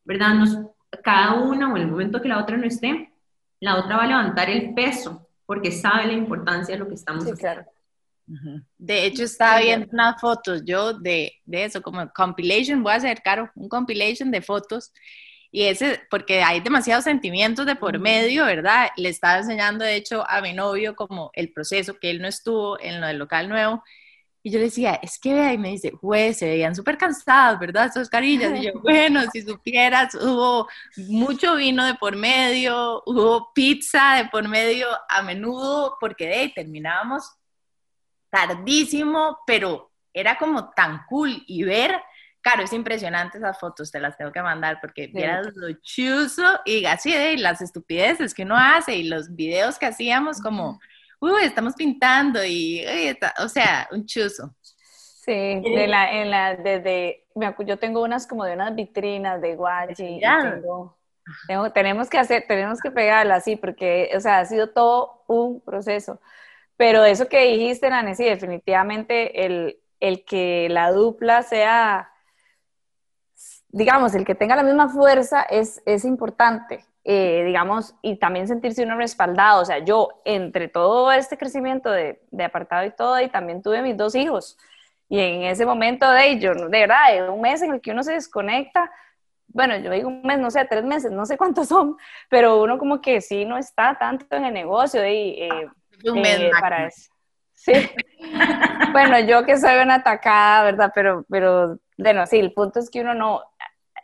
[0.04, 0.36] ¿verdad?
[0.36, 0.58] Nos,
[1.04, 3.14] cada una o en el momento que la otra no esté,
[3.62, 7.24] la otra va a levantar el peso porque sabe la importancia de lo que estamos
[7.24, 7.66] haciendo.
[8.78, 13.22] De hecho, estaba viendo unas fotos yo de, de eso, como compilation, voy a hacer,
[13.24, 14.92] Caro, un compilation de fotos
[15.52, 18.90] y ese, porque hay demasiados sentimientos de por medio, ¿verdad?
[18.98, 22.80] Le estaba enseñando, de hecho, a mi novio como el proceso, que él no estuvo
[22.80, 23.84] en lo del local nuevo.
[24.44, 27.60] Y yo le decía, es que vea, y me dice, güey, se veían súper cansados,
[27.60, 27.88] ¿verdad?
[27.88, 28.58] Esas carillas.
[28.60, 30.68] Y yo, bueno, si supieras, hubo
[30.98, 36.54] mucho vino de por medio, hubo pizza de por medio a menudo, porque de ahí
[36.54, 37.39] terminábamos
[38.30, 41.96] tardísimo, pero era como tan cool y ver
[42.42, 46.86] Claro, es impresionante esas fotos, te las tengo que mandar porque vieras lo chuzo y
[46.86, 50.80] así de las estupideces que uno hace y los videos que hacíamos como,
[51.20, 52.86] uy, estamos pintando y,
[53.44, 54.56] o sea, un chuzo.
[54.62, 57.26] Sí, de la, en la, desde,
[57.66, 60.22] yo tengo unas como de unas vitrinas de guachi.
[61.46, 65.62] Tengo, tenemos que hacer, tenemos que pegarlas, sí, porque, o sea, ha sido todo un
[65.62, 66.22] proceso.
[66.80, 72.10] Pero eso que dijiste, Nani, sí, definitivamente el, el que la dupla sea
[73.68, 78.84] digamos, el que tenga la misma fuerza es, es importante, eh, digamos, y también sentirse
[78.84, 79.62] uno respaldado.
[79.62, 83.82] O sea, yo, entre todo este crecimiento de, de, apartado y todo, y también tuve
[83.82, 84.58] mis dos hijos.
[85.10, 88.04] Y en ese momento de ello, de verdad, de un mes en el que uno
[88.04, 88.90] se desconecta,
[89.48, 91.98] bueno, yo digo un mes, no sé, tres meses, no sé cuántos son,
[92.30, 95.68] pero uno como que sí no está tanto en el negocio y eh,
[96.04, 97.12] eh, para eso.
[97.54, 97.74] Sí.
[98.92, 100.92] bueno, yo que soy una atacada, ¿verdad?
[100.96, 103.44] Pero, pero, bueno, sí, el punto es que uno no,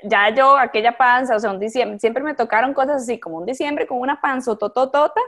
[0.04, 3.46] ya yo, aquella panza, o sea, un diciembre, siempre me tocaron cosas así, como un
[3.46, 5.22] diciembre con una panza tototota,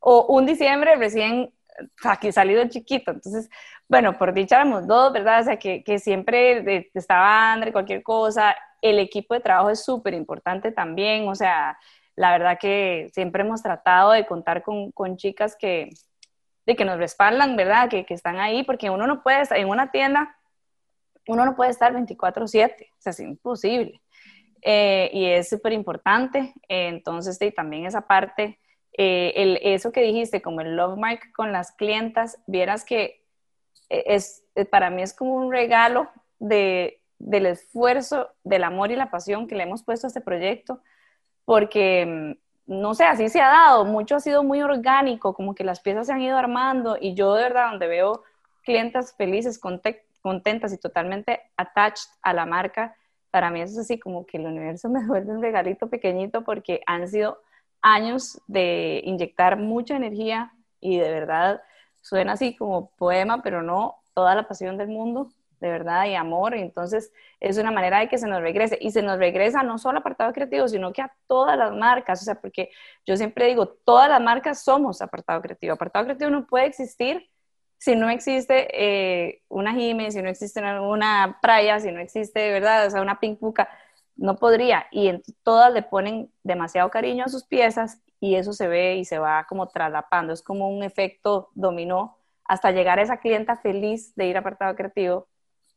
[0.00, 1.52] o un diciembre recién
[2.04, 3.10] aquí salido chiquito.
[3.10, 3.48] Entonces,
[3.88, 5.40] bueno, por dicha éramos dos, ¿verdad?
[5.40, 8.54] O sea, que, que siempre estaba André, cualquier cosa.
[8.80, 11.78] El equipo de trabajo es súper importante también, o sea,
[12.16, 15.90] la verdad que siempre hemos tratado de contar con, con chicas que,
[16.66, 17.88] de que nos respaldan, ¿verdad?
[17.88, 20.36] Que, que están ahí, porque uno no puede estar en una tienda,
[21.26, 24.00] uno no puede estar 24/7, o sea, es imposible.
[24.62, 28.58] Eh, y es súper importante, eh, entonces sí, también esa parte,
[28.96, 33.24] eh, el, eso que dijiste, como el love mark con las clientas, vieras que
[33.90, 36.08] eh, es, para mí es como un regalo
[36.38, 40.80] de, del esfuerzo, del amor y la pasión que le hemos puesto a este proyecto,
[41.44, 45.64] porque mm, no sé, así se ha dado, mucho ha sido muy orgánico, como que
[45.64, 48.22] las piezas se han ido armando y yo de verdad donde veo
[48.62, 52.96] clientas felices, conte- contentas y totalmente attached a la marca,
[53.30, 56.80] para mí eso es así como que el universo me vuelve un regalito pequeñito porque
[56.86, 57.38] han sido
[57.82, 61.62] años de inyectar mucha energía y de verdad
[62.00, 65.28] suena así como poema, pero no toda la pasión del mundo,
[65.64, 66.54] de verdad, y amor.
[66.54, 68.78] Entonces es una manera de que se nos regrese.
[68.80, 72.20] Y se nos regresa no solo apartado creativo, sino que a todas las marcas.
[72.22, 72.70] O sea, porque
[73.06, 75.74] yo siempre digo, todas las marcas somos apartado creativo.
[75.74, 77.30] Apartado creativo no puede existir
[77.78, 82.86] si no existe eh, una Jiménez, si no existe una, Praya, si no existe, ¿verdad?
[82.86, 83.68] O sea, una Pink Puka,
[84.16, 84.86] no podría.
[84.90, 89.04] Y en, todas le ponen demasiado cariño a sus piezas y eso se ve y
[89.04, 90.32] se va como traslapando.
[90.32, 94.74] Es como un efecto dominó hasta llegar a esa clienta feliz de ir a apartado
[94.76, 95.28] creativo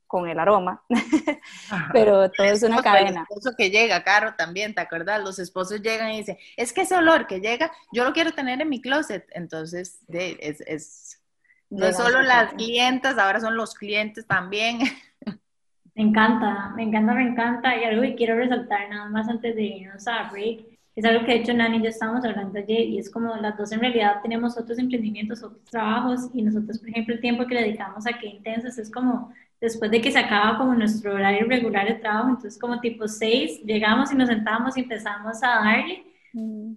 [0.07, 0.83] con el aroma.
[1.93, 3.09] Pero todo es una cadena.
[3.09, 5.21] El esposo que llega, Caro, también, ¿te acuerdas?
[5.23, 8.61] Los esposos llegan y dicen, es que ese olor que llega, yo lo quiero tener
[8.61, 9.25] en mi closet.
[9.31, 11.21] Entonces, de- es, es-
[11.69, 14.79] no solo las clientas, ahora son los clientes también.
[15.95, 17.75] Me encanta, me encanta, me encanta.
[17.75, 21.31] Y algo que quiero resaltar nada más antes de irnos a break, es algo que
[21.33, 24.21] de hecho Nani y yo estábamos hablando ayer y es como las dos en realidad
[24.21, 28.13] tenemos otros emprendimientos, otros trabajos y nosotros, por ejemplo, el tiempo que le dedicamos a
[28.13, 32.29] qué intensas es como después de que se acaba como nuestro horario regular de trabajo,
[32.29, 36.03] entonces como tipo 6, llegamos y nos sentamos y empezamos a darle.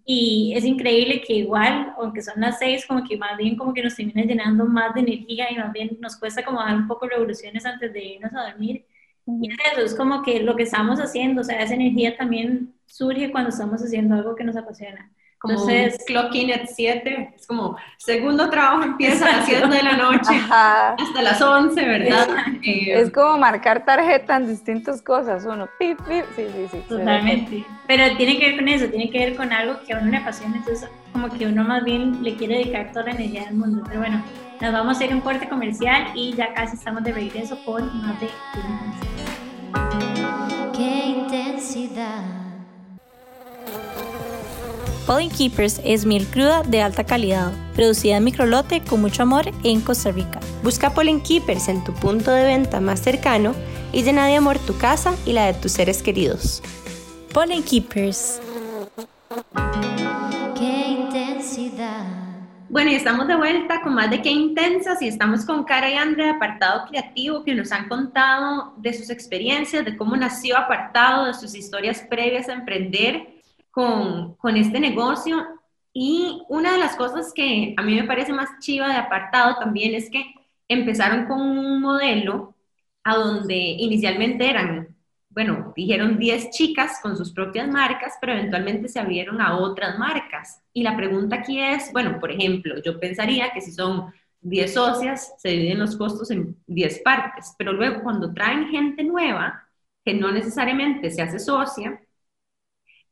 [0.04, 3.82] Y es increíble que igual, aunque son las seis, como que más bien como que
[3.82, 7.06] nos termina llenando más de energía y más bien nos cuesta como dar un poco
[7.06, 8.86] revoluciones antes de irnos a dormir.
[9.26, 12.74] Y es eso, es como que lo que estamos haciendo, o sea, esa energía también
[12.86, 15.10] surge cuando estamos haciendo algo que nos apasiona.
[15.40, 19.68] Como Entonces, un clock in at 7, es como segundo trabajo empieza a las 7
[19.68, 20.92] de la noche Ajá.
[20.92, 22.28] hasta las 11, ¿verdad?
[22.62, 25.46] Eh, Es como marcar tarjeta en distintas cosas.
[25.46, 26.26] Uno, pip, pip.
[26.36, 26.82] Sí, sí, sí.
[26.86, 27.64] totalmente.
[27.86, 30.18] Pero tiene que ver con eso, tiene que ver con algo que a uno le
[30.18, 33.82] apasiona, entonces como que uno más bien le quiere dedicar toda la energía del mundo.
[33.88, 34.22] Pero bueno,
[34.60, 37.82] nos vamos a ir a un corte comercial y ya casi estamos de regreso con
[38.06, 38.28] más de
[40.76, 42.39] Qué intensidad.
[45.10, 49.80] Pollen Keepers es miel cruda de alta calidad, producida en microlote con mucho amor en
[49.80, 50.38] Costa Rica.
[50.62, 53.52] Busca Pollen Keepers en tu punto de venta más cercano
[53.92, 56.62] y llena de amor tu casa y la de tus seres queridos.
[57.34, 58.40] Pollen Keepers.
[60.56, 62.04] Qué intensidad.
[62.68, 65.94] Bueno, y estamos de vuelta con más de qué intensas y estamos con Cara y
[65.94, 71.24] Andrea de Apartado Creativo que nos han contado de sus experiencias, de cómo nació Apartado,
[71.24, 73.29] de sus historias previas a emprender
[73.70, 75.46] con, con este negocio.
[75.92, 79.94] Y una de las cosas que a mí me parece más chiva de Apartado también
[79.94, 80.24] es que
[80.68, 82.54] empezaron con un modelo
[83.02, 84.96] a donde inicialmente eran,
[85.30, 90.62] bueno, dijeron 10 chicas con sus propias marcas, pero eventualmente se abrieron a otras marcas.
[90.72, 94.12] Y la pregunta aquí es, bueno, por ejemplo, yo pensaría que si son
[94.42, 99.66] 10 socias, se dividen los costos en 10 partes, pero luego cuando traen gente nueva,
[100.04, 102.00] que no necesariamente se hace socia,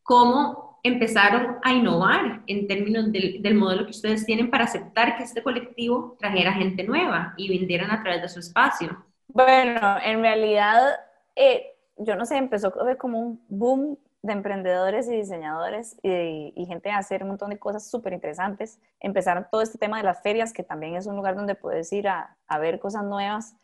[0.08, 5.24] ¿cómo empezaron a innovar en términos del, del modelo que ustedes tienen para aceptar que
[5.24, 9.04] este colectivo trajera gente nueva y vendieran a través de su espacio?
[9.26, 10.98] Bueno, en realidad,
[11.36, 16.90] eh, yo no sé, empezó como un boom de emprendedores y diseñadores y, y gente
[16.90, 18.80] a hacer un montón de cosas súper interesantes.
[19.00, 22.08] Empezaron todo este tema de las ferias, que también es un lugar donde puedes ir
[22.08, 23.54] a, a ver cosas nuevas.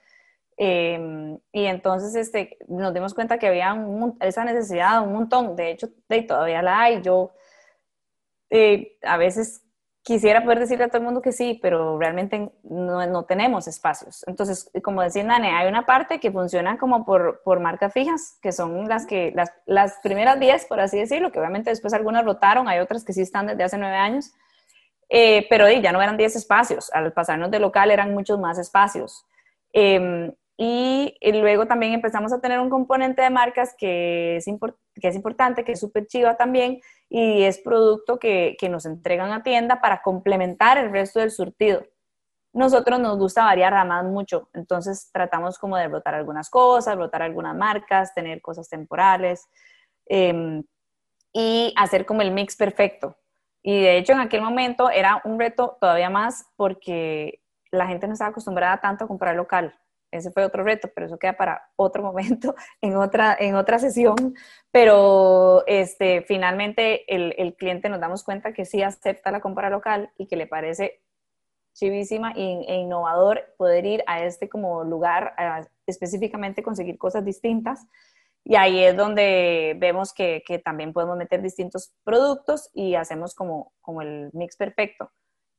[0.57, 5.57] Eh, y entonces este, nos dimos cuenta que había un, esa necesidad, un montón.
[5.57, 7.03] De hecho, de, todavía la hay.
[7.03, 7.33] Yo
[8.51, 9.65] eh, a veces
[10.05, 14.23] quisiera poder decirle a todo el mundo que sí, pero realmente no, no tenemos espacios.
[14.27, 18.53] Entonces, como decía Nane, hay una parte que funciona como por, por marcas fijas, que
[18.53, 22.69] son las que las, las primeras 10, por así decirlo, que obviamente después algunas rotaron,
[22.69, 24.33] hay otras que sí están desde hace nueve años,
[25.09, 29.25] eh, pero ya no eran 10 espacios, al pasarnos de local eran muchos más espacios.
[29.73, 34.47] Em, y, luego también empezamos a tener un componente de marcas que es,
[35.01, 39.33] que es importante, que es súper chiva también, y es producto que, que, nos entregan
[39.33, 41.85] a tienda para complementar el resto del surtido.
[42.53, 47.57] Nosotros nos gusta variar además mucho, entonces tratamos como de brotar algunas cosas, brotar algunas
[47.57, 49.49] marcas, tener cosas temporales
[50.07, 50.63] em,
[51.33, 53.17] y hacer como el mix perfecto.
[53.63, 57.41] Y de hecho en aquel momento era un reto todavía más porque
[57.73, 59.75] la gente no estaba acostumbrada tanto a comprar local
[60.17, 64.35] ese fue otro reto, pero eso queda para otro momento, en otra, en otra sesión.
[64.71, 70.11] Pero este, finalmente el, el cliente nos damos cuenta que sí acepta la compra local
[70.19, 71.05] y que le parece
[71.75, 75.35] chivísima e, innovador poder ir a este como lugar,
[75.87, 77.87] específicamente conseguir cosas distintas.
[78.45, 83.73] Y ahí es donde vemos que, que, también podemos meter distintos productos y hacemos como,
[83.81, 85.11] como el mix perfecto.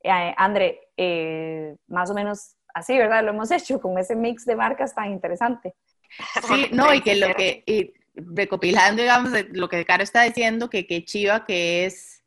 [0.02, 3.24] Eh, André, eh, más o menos así, ¿verdad?
[3.24, 5.74] Lo hemos hecho con ese mix de marcas tan interesante.
[6.46, 10.86] Sí, no, y que lo que, y recopilando, digamos, lo que Caro está diciendo, que
[10.86, 12.22] qué chiva que es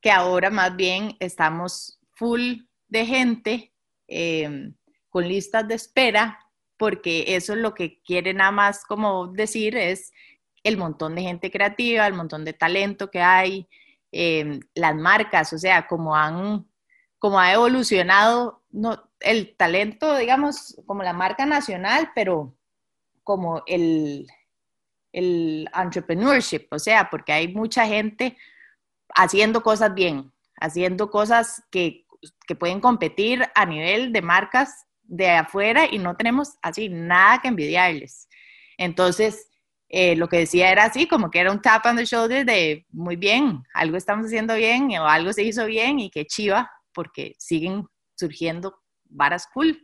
[0.00, 3.72] que ahora más bien estamos full de gente
[4.06, 4.74] em,
[5.08, 6.38] con listas de espera,
[6.76, 10.12] porque eso es lo que quiere nada más como decir es
[10.62, 13.66] el montón de gente creativa, el montón de talento que hay,
[14.12, 16.66] em, las marcas, o sea, como han,
[17.18, 22.56] como ha evolucionado no, el talento, digamos, como la marca nacional, pero
[23.22, 24.26] como el,
[25.12, 28.36] el entrepreneurship, o sea, porque hay mucha gente
[29.14, 32.06] haciendo cosas bien, haciendo cosas que,
[32.46, 37.48] que pueden competir a nivel de marcas de afuera y no tenemos así nada que
[37.48, 38.28] envidiarles.
[38.76, 39.48] Entonces,
[39.88, 42.86] eh, lo que decía era así, como que era un tap on the shoulder de
[42.90, 47.34] muy bien, algo estamos haciendo bien o algo se hizo bien y que chiva, porque
[47.38, 48.83] siguen surgiendo
[49.14, 49.78] varas cool.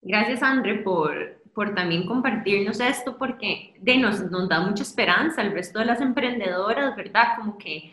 [0.00, 5.52] Gracias, André, por, por también compartirnos esto, porque de, nos, nos da mucha esperanza al
[5.52, 7.36] resto de las emprendedoras, ¿verdad?
[7.36, 7.92] Como que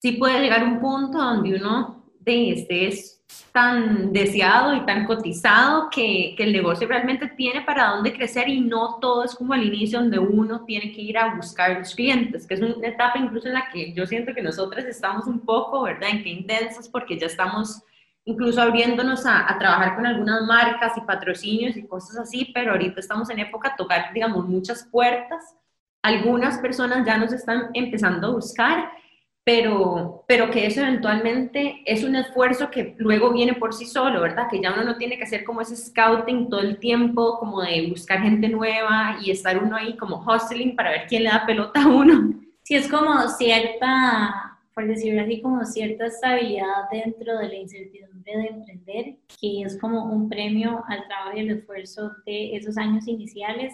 [0.00, 3.12] sí puede llegar un punto donde uno de este es
[3.52, 8.60] tan deseado y tan cotizado que, que, el negocio realmente tiene para dónde crecer y
[8.60, 12.46] no todo es como al inicio donde uno tiene que ir a buscar los clientes,
[12.46, 15.82] que es una etapa incluso en la que yo siento que nosotras estamos un poco,
[15.82, 16.10] ¿verdad?
[16.10, 17.82] En que intensas porque ya estamos
[18.26, 23.00] incluso abriéndonos a, a, trabajar con algunas marcas y patrocinios y cosas así, pero ahorita
[23.00, 25.56] estamos en época de tocar, digamos, muchas puertas.
[26.02, 28.90] Algunas personas ya nos están empezando a buscar,
[29.44, 34.48] pero, pero que eso eventualmente es un esfuerzo que luego viene por sí solo, ¿verdad?
[34.50, 37.86] Que ya uno no tiene que hacer como ese scouting todo el tiempo, como de
[37.88, 41.80] buscar gente nueva y estar uno ahí como hustling para ver quién le da pelota
[41.80, 42.34] a uno.
[42.64, 44.45] Sí, es como cierta
[44.76, 50.04] por decirlo así, como cierta estabilidad dentro de la incertidumbre de emprender, que es como
[50.04, 53.72] un premio al trabajo y el esfuerzo de esos años iniciales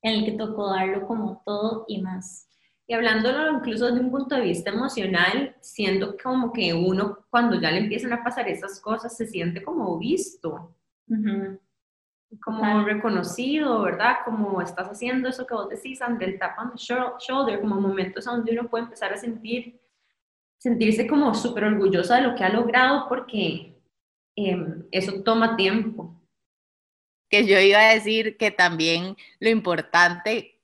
[0.00, 2.48] en el que tocó darlo como todo y más.
[2.86, 7.72] Y hablándolo incluso desde un punto de vista emocional, siendo como que uno cuando ya
[7.72, 10.72] le empiezan a pasar esas cosas se siente como visto,
[12.40, 14.18] como reconocido, ¿verdad?
[14.24, 18.24] Como estás haciendo eso que vos decís, ante el tap on the shoulder, como momentos
[18.24, 19.80] donde uno puede empezar a sentir
[20.64, 23.74] sentirse como súper orgullosa de lo que ha logrado porque
[24.34, 26.18] em, eso toma tiempo.
[27.28, 30.62] Que yo iba a decir que también lo importante,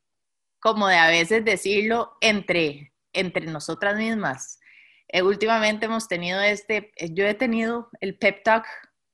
[0.59, 4.59] como de a veces decirlo entre, entre nosotras mismas.
[5.09, 8.65] Eh, últimamente hemos tenido este, yo he tenido el pep talk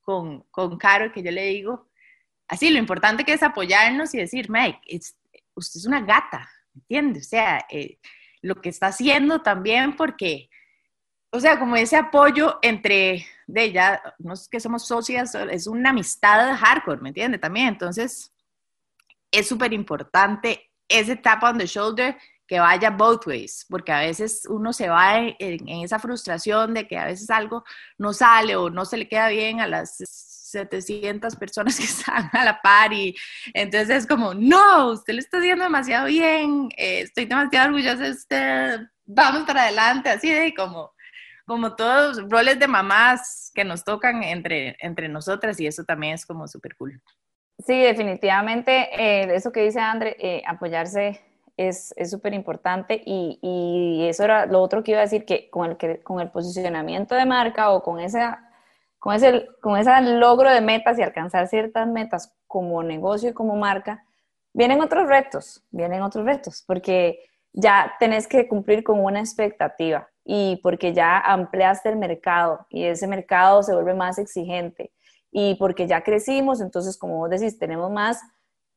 [0.03, 1.91] con, con Caro, que yo le digo,
[2.47, 5.01] así, lo importante que es apoyarnos y decir, Mike,
[5.57, 7.19] usted es una gata, ¿entiende?
[7.19, 7.99] O sea, eh,
[8.41, 10.49] lo que está haciendo también porque
[11.37, 15.91] o sea, como ese apoyo entre, de ella, no es que somos socias, es una
[15.91, 17.39] amistad hardcore, ¿me entiende?
[17.39, 18.33] También, entonces,
[19.31, 22.17] es súper importante ese tap on the shoulder
[22.47, 26.87] que vaya both ways, porque a veces uno se va en, en, esa frustración de
[26.87, 27.65] que a veces algo
[27.99, 32.45] no sale o no se le queda bien a las 700 personas que están a
[32.45, 33.15] la par y
[33.53, 38.11] entonces es como, no, usted lo está haciendo demasiado bien, eh, estoy demasiado orgullosa de
[38.11, 40.96] usted, vamos para adelante, así de como
[41.47, 46.27] como todos roles de mamás que nos tocan entre, entre nosotras y eso también es
[46.27, 47.01] como súper cool.
[47.65, 51.21] Sí, definitivamente, eh, eso que dice André, eh, apoyarse
[51.57, 55.71] es súper importante y, y, eso era lo otro que iba a decir, que con
[55.71, 58.51] el, que, con el posicionamiento de marca o con, esa,
[58.99, 63.57] con, ese, con ese logro de metas y alcanzar ciertas metas como negocio y como
[63.57, 64.05] marca,
[64.53, 67.21] vienen otros retos, vienen otros retos, porque
[67.57, 73.07] ya tenés que cumplir con una expectativa y porque ya ampliaste el mercado y ese
[73.09, 74.93] mercado se vuelve más exigente
[75.33, 78.21] y porque ya crecimos, entonces como vos decís, tenemos más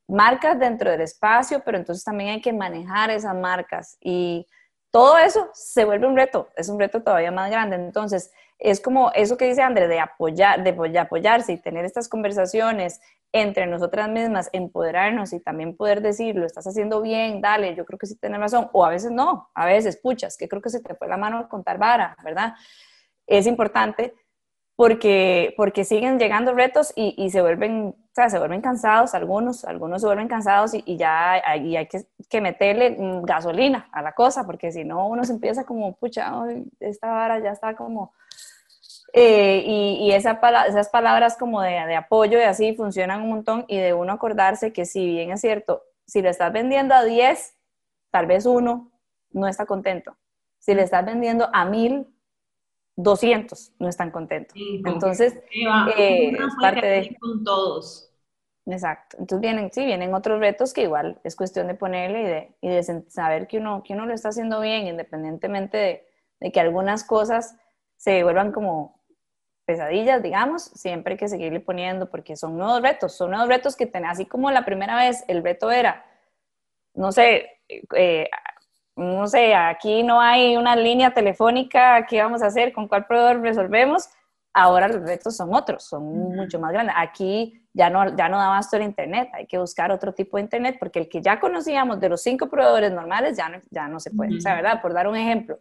[0.07, 4.47] marcas dentro del espacio, pero entonces también hay que manejar esas marcas y
[4.91, 7.75] todo eso se vuelve un reto, es un reto todavía más grande.
[7.75, 12.99] Entonces, es como eso que dice André, de, apoyar, de apoyarse y tener estas conversaciones
[13.32, 17.99] entre nosotras mismas, empoderarnos y también poder decir, lo estás haciendo bien, dale, yo creo
[17.99, 20.82] que sí tienes razón, o a veces no, a veces, puchas, que creo que se
[20.82, 22.55] te fue la mano contar vara, ¿verdad?
[23.27, 24.13] Es importante
[24.75, 30.07] porque, porque siguen llegando retos y, y se vuelven, se vuelven cansados algunos, algunos se
[30.07, 34.86] vuelven cansados y, y ya hay, hay que, meterle gasolina a la cosa, porque si
[34.86, 36.32] no uno se empieza como, pucha,
[36.80, 38.13] esta vara ya está como
[39.14, 43.78] eh, y, esa, esas palabras como de, de, apoyo y así funcionan un montón y
[43.78, 47.55] de uno acordarse que si bien es cierto, si le estás vendiendo a 10,
[48.12, 48.91] tal vez uno
[49.32, 50.18] no está contento.
[50.60, 52.07] Si le estás vendiendo a 1000,
[52.95, 54.57] 200 no están contentos.
[54.86, 55.34] Entonces,
[55.97, 57.18] eh, es parte de...
[57.20, 58.12] Con todos.
[58.66, 59.18] Exacto.
[59.20, 62.70] Entonces vienen, sí, vienen otros retos que igual es cuestión de ponerle y de, y
[62.70, 66.07] de saber que uno, que uno lo está haciendo bien, independientemente de,
[66.39, 67.55] de que algunas cosas
[67.95, 68.98] se vuelvan como
[69.70, 73.86] pesadillas, digamos, siempre hay que seguirle poniendo porque son nuevos retos, son nuevos retos que
[73.86, 76.03] tenés, así como la primera vez el reto era,
[76.95, 77.59] no sé,
[77.95, 78.28] eh,
[78.95, 82.74] no sé, aquí no hay una línea telefónica, ¿qué vamos a hacer?
[82.74, 84.09] ¿Con cuál proveedor resolvemos?
[84.55, 86.03] Ahora los retos son otros, son
[86.36, 86.95] mucho más grandes.
[86.97, 90.43] Aquí ya no, ya no da más el Internet, hay que buscar otro tipo de
[90.45, 93.99] Internet porque el que ya conocíamos de los cinco proveedores normales ya no, ya no
[93.99, 94.82] se puede, o sea, ¿verdad?
[94.82, 95.59] Por dar un ejemplo.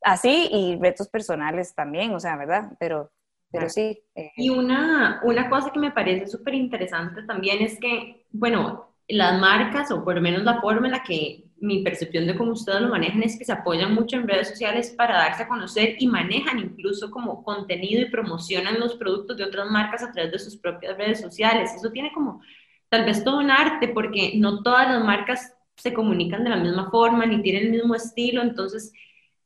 [0.00, 2.70] Así y retos personales también, o sea, ¿verdad?
[2.78, 3.10] Pero
[3.56, 3.98] pero sí.
[4.14, 9.40] Eh, y una, una cosa que me parece súper interesante también es que, bueno, las
[9.40, 12.82] marcas, o por lo menos la forma en la que mi percepción de cómo ustedes
[12.82, 16.06] lo manejan es que se apoyan mucho en redes sociales para darse a conocer y
[16.06, 20.56] manejan incluso como contenido y promocionan los productos de otras marcas a través de sus
[20.58, 21.72] propias redes sociales.
[21.74, 22.40] Eso tiene como
[22.88, 26.90] tal vez todo un arte porque no todas las marcas se comunican de la misma
[26.90, 28.92] forma ni tienen el mismo estilo, entonces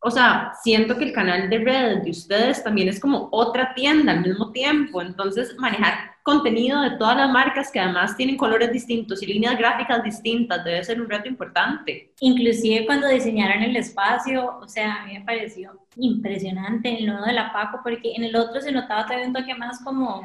[0.03, 4.13] o sea, siento que el canal de redes de ustedes también es como otra tienda
[4.13, 5.03] al mismo tiempo.
[5.03, 10.03] Entonces, manejar contenido de todas las marcas que además tienen colores distintos y líneas gráficas
[10.03, 12.15] distintas debe ser un reto importante.
[12.21, 17.35] Inclusive cuando diseñaron el espacio, o sea, a mí me pareció impresionante el nuevo de
[17.35, 20.23] la Paco, porque en el otro se notaba todavía un más como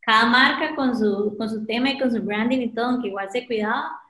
[0.00, 3.28] cada marca con su, con su tema y con su branding y todo, aunque igual
[3.30, 4.01] se cuidaba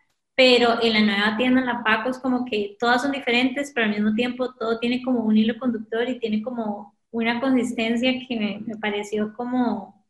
[0.43, 3.87] pero en la nueva tienda, en la Paco, es como que todas son diferentes, pero
[3.87, 8.65] al mismo tiempo todo tiene como un hilo conductor y tiene como una consistencia que
[8.67, 10.05] me, pareció como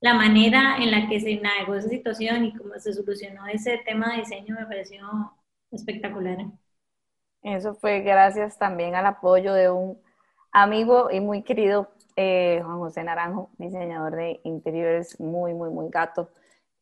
[0.00, 4.10] la manera en la que se navegó esa situación y cómo se solucionó ese tema
[4.10, 5.32] de diseño me pareció
[5.70, 6.38] espectacular.
[7.44, 9.96] Eso fue gracias también al apoyo de un
[10.50, 16.30] amigo y muy querido, eh, Juan José Naranjo, diseñador de interiores, muy, muy, muy gato.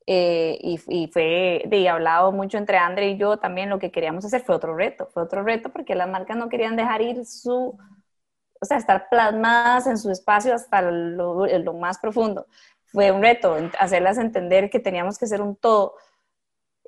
[0.08, 4.24] Eh, y, y, fue de hablado mucho entre André y yo también lo que queríamos
[4.24, 7.76] hacer fue otro reto, fue otro reto porque las marcas no querían dejar ir su,
[8.60, 12.46] o sea, estar plasmadas en su espacio hasta lo, lo más profundo.
[12.84, 15.94] Fue un reto hacerlas entender que teníamos que ser un todo.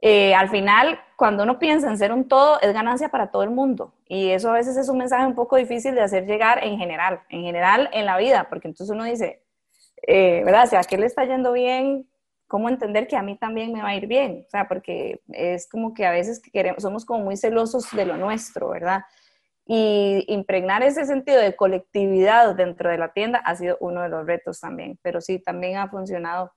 [0.01, 3.51] Eh, al final, cuando uno piensa en ser un todo, es ganancia para todo el
[3.51, 3.95] mundo.
[4.07, 7.23] Y eso a veces es un mensaje un poco difícil de hacer llegar en general,
[7.29, 9.43] en general en la vida, porque entonces uno dice,
[10.07, 10.66] eh, ¿verdad?
[10.66, 12.09] Si a qué le está yendo bien,
[12.49, 15.69] cómo entender que a mí también me va a ir bien, o sea, porque es
[15.69, 19.03] como que a veces queremos, somos como muy celosos de lo nuestro, ¿verdad?
[19.67, 24.27] Y impregnar ese sentido de colectividad dentro de la tienda ha sido uno de los
[24.27, 26.53] retos también, pero sí, también ha funcionado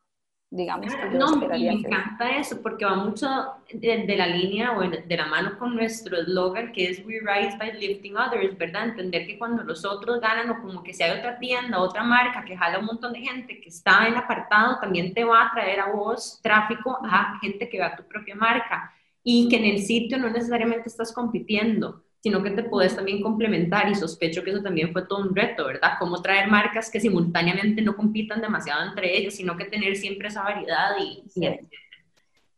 [0.51, 0.93] digamos.
[0.93, 3.27] Que no, me encanta eso porque va mucho
[3.73, 7.79] de, la línea o de la mano con nuestro eslogan que es We Rise by
[7.79, 8.89] Lifting Others, ¿verdad?
[8.89, 12.43] Entender que cuando los otros ganan o como que si hay otra tienda, otra marca
[12.43, 15.79] que jala un montón de gente que está en apartado, también te va a traer
[15.79, 18.93] a vos tráfico a gente que vea tu propia marca
[19.23, 23.89] y que en el sitio no necesariamente estás compitiendo sino que te puedes también complementar
[23.89, 25.93] y sospecho que eso también fue todo un reto, ¿verdad?
[25.99, 30.43] Cómo traer marcas que simultáneamente no compitan demasiado entre ellos, sino que tener siempre esa
[30.43, 31.23] variedad y...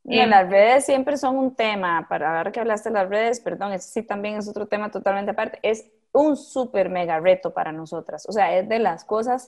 [0.04, 3.40] y en las redes siempre son un tema, para ver que hablaste de las redes,
[3.40, 7.72] perdón, ese sí también es otro tema totalmente aparte, es un súper mega reto para
[7.72, 9.48] nosotras, o sea, es de las cosas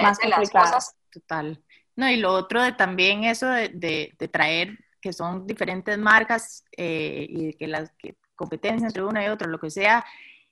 [0.00, 0.96] más complicadas.
[1.10, 1.60] Total.
[1.96, 7.26] No, y lo otro de también eso de, de, traer que son diferentes marcas eh,
[7.28, 10.04] y que las que competencia entre uno y otro, lo que sea,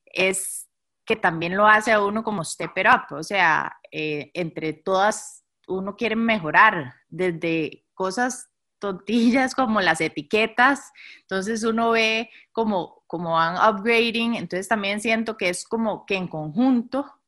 [0.07, 0.68] es
[1.05, 5.97] que también lo hace a uno como step up, o sea, eh, entre todas uno
[5.97, 14.35] quiere mejorar, desde cosas tontillas como las etiquetas, entonces uno ve como, como van upgrading,
[14.35, 17.20] entonces también siento que es como que en conjunto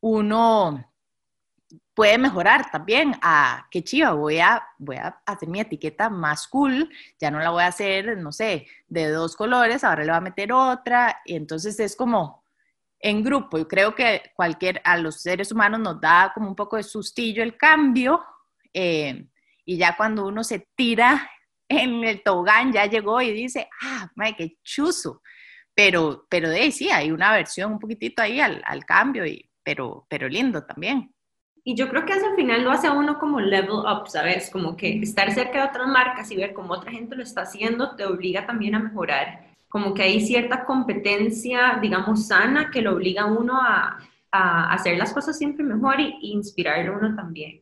[0.00, 0.92] uno
[1.96, 6.90] puede mejorar también a qué chiva, voy a, voy a hacer mi etiqueta más cool,
[7.18, 10.20] ya no la voy a hacer, no sé, de dos colores, ahora le voy a
[10.20, 12.44] meter otra, y entonces es como
[13.00, 13.56] en grupo.
[13.56, 17.42] Yo creo que cualquier, a los seres humanos nos da como un poco de sustillo
[17.42, 18.22] el cambio,
[18.74, 19.26] eh,
[19.64, 21.30] y ya cuando uno se tira
[21.66, 25.22] en el tobogán, ya llegó y dice, ah, may, qué chuzo.
[25.74, 29.50] Pero, pero de ahí sí, hay una versión un poquitito ahí al, al cambio, y,
[29.62, 31.15] pero, pero lindo también.
[31.68, 34.50] Y yo creo que eso al final lo hace a uno como level up, ¿sabes?
[34.50, 37.96] Como que estar cerca de otras marcas y ver cómo otra gente lo está haciendo
[37.96, 39.48] te obliga también a mejorar.
[39.66, 43.98] Como que hay cierta competencia, digamos, sana que lo obliga a uno a,
[44.30, 47.60] a hacer las cosas siempre mejor y inspirarle a uno también.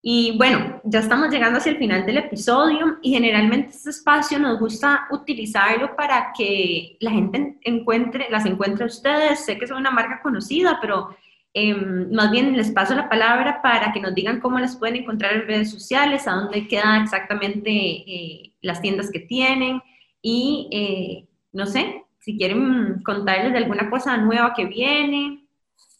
[0.00, 4.60] Y bueno, ya estamos llegando hacia el final del episodio y generalmente este espacio nos
[4.60, 9.44] gusta utilizarlo para que la gente encuentre, las encuentre a ustedes.
[9.44, 11.16] Sé que son una marca conocida, pero
[11.52, 15.34] Em, más bien les paso la palabra para que nos digan cómo las pueden encontrar
[15.34, 19.82] en redes sociales, a dónde quedan exactamente eh, las tiendas que tienen
[20.22, 25.44] y eh, no sé, si quieren contarles de alguna cosa nueva que viene.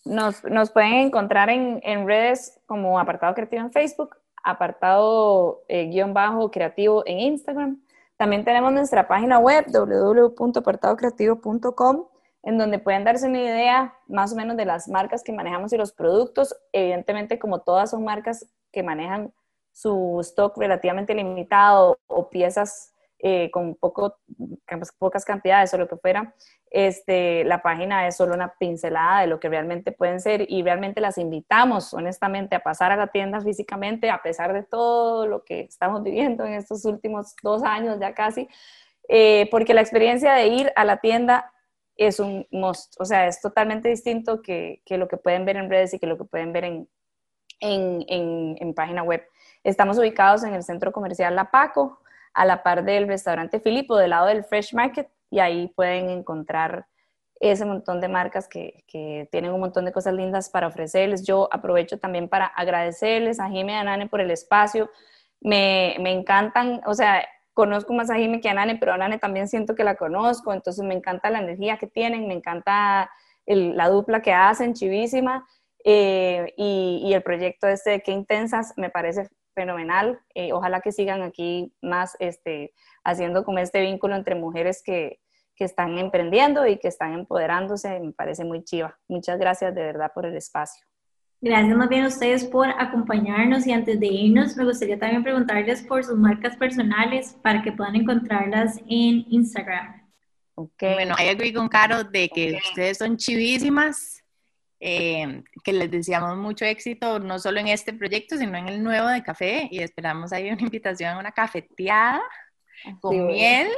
[0.04, 6.14] Nos, nos pueden encontrar en, en, redes como apartado creativo en Facebook, apartado eh, guion
[6.14, 7.80] bajo creativo en Instagram.
[8.16, 12.04] También tenemos nuestra página web www.apartadocreativo.com
[12.42, 15.76] en donde pueden darse una idea más o menos de las marcas que manejamos y
[15.76, 16.56] los productos.
[16.72, 19.32] Evidentemente, como todas son marcas que manejan
[19.72, 24.16] su stock relativamente limitado o piezas eh, con poco,
[24.66, 26.34] pues, pocas cantidades o lo que fuera,
[26.70, 31.02] este, la página es solo una pincelada de lo que realmente pueden ser y realmente
[31.02, 35.60] las invitamos honestamente a pasar a la tienda físicamente a pesar de todo lo que
[35.60, 38.48] estamos viviendo en estos últimos dos años ya casi,
[39.08, 41.52] eh, porque la experiencia de ir a la tienda
[42.00, 45.68] es un must, o sea, es totalmente distinto que, que, lo que pueden ver en
[45.68, 46.88] redes y que lo que pueden ver en,
[47.60, 49.22] en, en, página web.
[49.64, 52.00] Estamos ubicados en el centro comercial La Paco,
[52.32, 56.86] a la par del restaurante Filipo, del lado del Fresh Market, y ahí pueden encontrar
[57.38, 61.26] ese montón de marcas que, que, tienen un montón de cosas lindas para ofrecerles.
[61.26, 64.90] Yo aprovecho también para agradecerles a Jimmy y a Nane por el espacio.
[65.42, 67.26] Me, me encantan, o sea,
[67.60, 70.54] conozco más a Jimmy que a Nane, pero a Nane también siento que la conozco,
[70.54, 73.10] entonces me encanta la energía que tienen, me encanta
[73.44, 75.46] la dupla que hacen, chivísima,
[75.84, 80.20] eh, y, el proyecto este de Qué Intensas me parece fenomenal.
[80.34, 82.72] Eh, ojalá que sigan aquí más este,
[83.04, 85.20] haciendo como este vínculo entre mujeres que,
[85.54, 88.98] que están emprendiendo y que están empoderándose, me parece muy chiva.
[89.06, 90.89] Muchas gracias de verdad por el espacio.
[91.42, 95.82] Gracias más bien a ustedes por acompañarnos y antes de irnos me gustaría también preguntarles
[95.82, 100.06] por sus marcas personales para que puedan encontrarlas en Instagram.
[100.54, 100.92] Okay.
[100.92, 104.22] Bueno, hay agree con Caro de que ustedes son chivísimas,
[104.80, 109.08] eh, que les deseamos mucho éxito no solo en este proyecto, sino en el nuevo
[109.08, 112.20] de café y esperamos ahí una invitación a una cafeteada
[113.00, 113.68] con miel.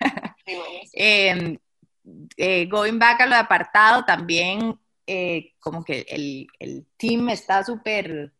[0.92, 1.56] eh,
[2.36, 7.64] eh, going back a lo de apartado, también eh, como que el, el team está
[7.64, 8.32] súper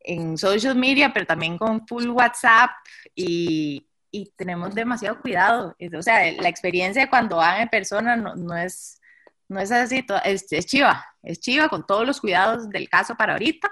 [0.00, 2.70] en social media, pero también con full WhatsApp
[3.14, 5.76] y, y, tenemos demasiado cuidado.
[5.96, 9.00] O sea, la experiencia cuando van en persona no, no es,
[9.48, 13.34] no es así, es, es, chiva, es chiva con todos los cuidados del caso para
[13.34, 13.70] ahorita.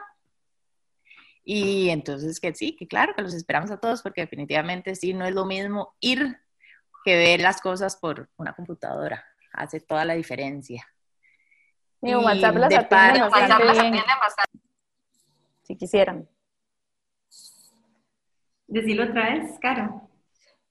[1.42, 5.24] Y entonces que sí, que claro, que los esperamos a todos porque definitivamente sí, no
[5.24, 6.38] es lo mismo ir
[7.04, 9.24] que ver las cosas por una computadora.
[9.52, 10.86] Hace toda la diferencia.
[12.02, 14.04] Y WhatsApp las atienden bastante bien.
[15.62, 16.28] Si quisieran.
[18.66, 20.02] Decirlo otra vez, cara.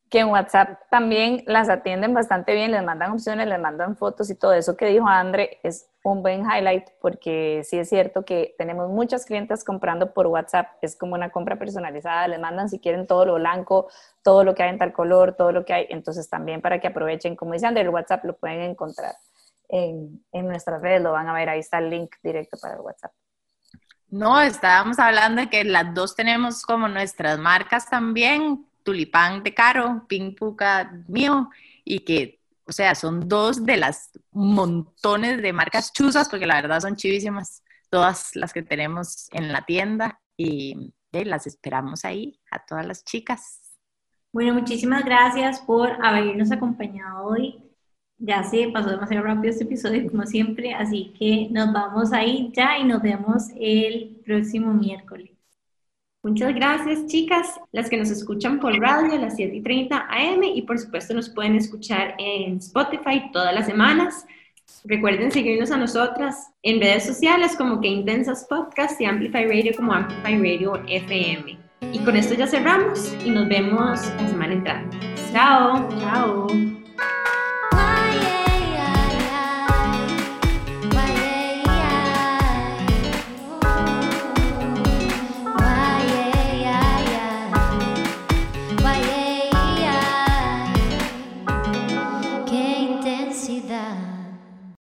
[0.10, 4.36] Que en WhatsApp también las atienden bastante bien, les mandan opciones, les mandan fotos y
[4.36, 8.90] todo eso que dijo Andre es un buen highlight porque sí es cierto que tenemos
[8.90, 13.26] muchas clientes comprando por WhatsApp, es como una compra personalizada, les mandan si quieren todo
[13.26, 13.90] lo blanco,
[14.22, 16.88] todo lo que hay en tal color, todo lo que hay, entonces también para que
[16.88, 19.16] aprovechen, como dice Andre, el WhatsApp lo pueden encontrar
[19.70, 22.82] en, en nuestras redes, lo van a ver, ahí está el link directo para el
[22.82, 23.12] WhatsApp.
[24.08, 30.06] No, estábamos hablando de que las dos tenemos como nuestras marcas también, Tulipán de Caro,
[30.08, 31.50] Pink Puka mío,
[31.84, 36.80] y que, o sea, son dos de las montones de marcas chuzas, porque la verdad
[36.80, 42.86] son chivísimas, todas las que tenemos en la tienda, y las esperamos ahí a todas
[42.86, 43.62] las chicas.
[44.34, 47.65] Bueno, muchísimas gracias por habernos acompañado hoy
[48.18, 52.78] Ya se pasó demasiado rápido este episodio, como siempre, así que nos vamos ahí ya
[52.78, 55.32] y nos vemos el próximo miércoles.
[56.26, 60.44] Muchas gracias, chicas, las que nos escuchan por radio a las 7 y 30 AM
[60.44, 64.26] y por supuesto nos pueden escuchar en Spotify todas las semanas.
[64.86, 69.94] Recuerden seguirnos a nosotras en redes sociales como que Intensas Podcast y Amplify Radio como
[69.94, 71.60] Amplify Radio FM.
[71.94, 74.98] Y con esto ya cerramos y nos vemos la semana entrante.
[75.32, 75.88] Chao.
[76.00, 76.75] Chao.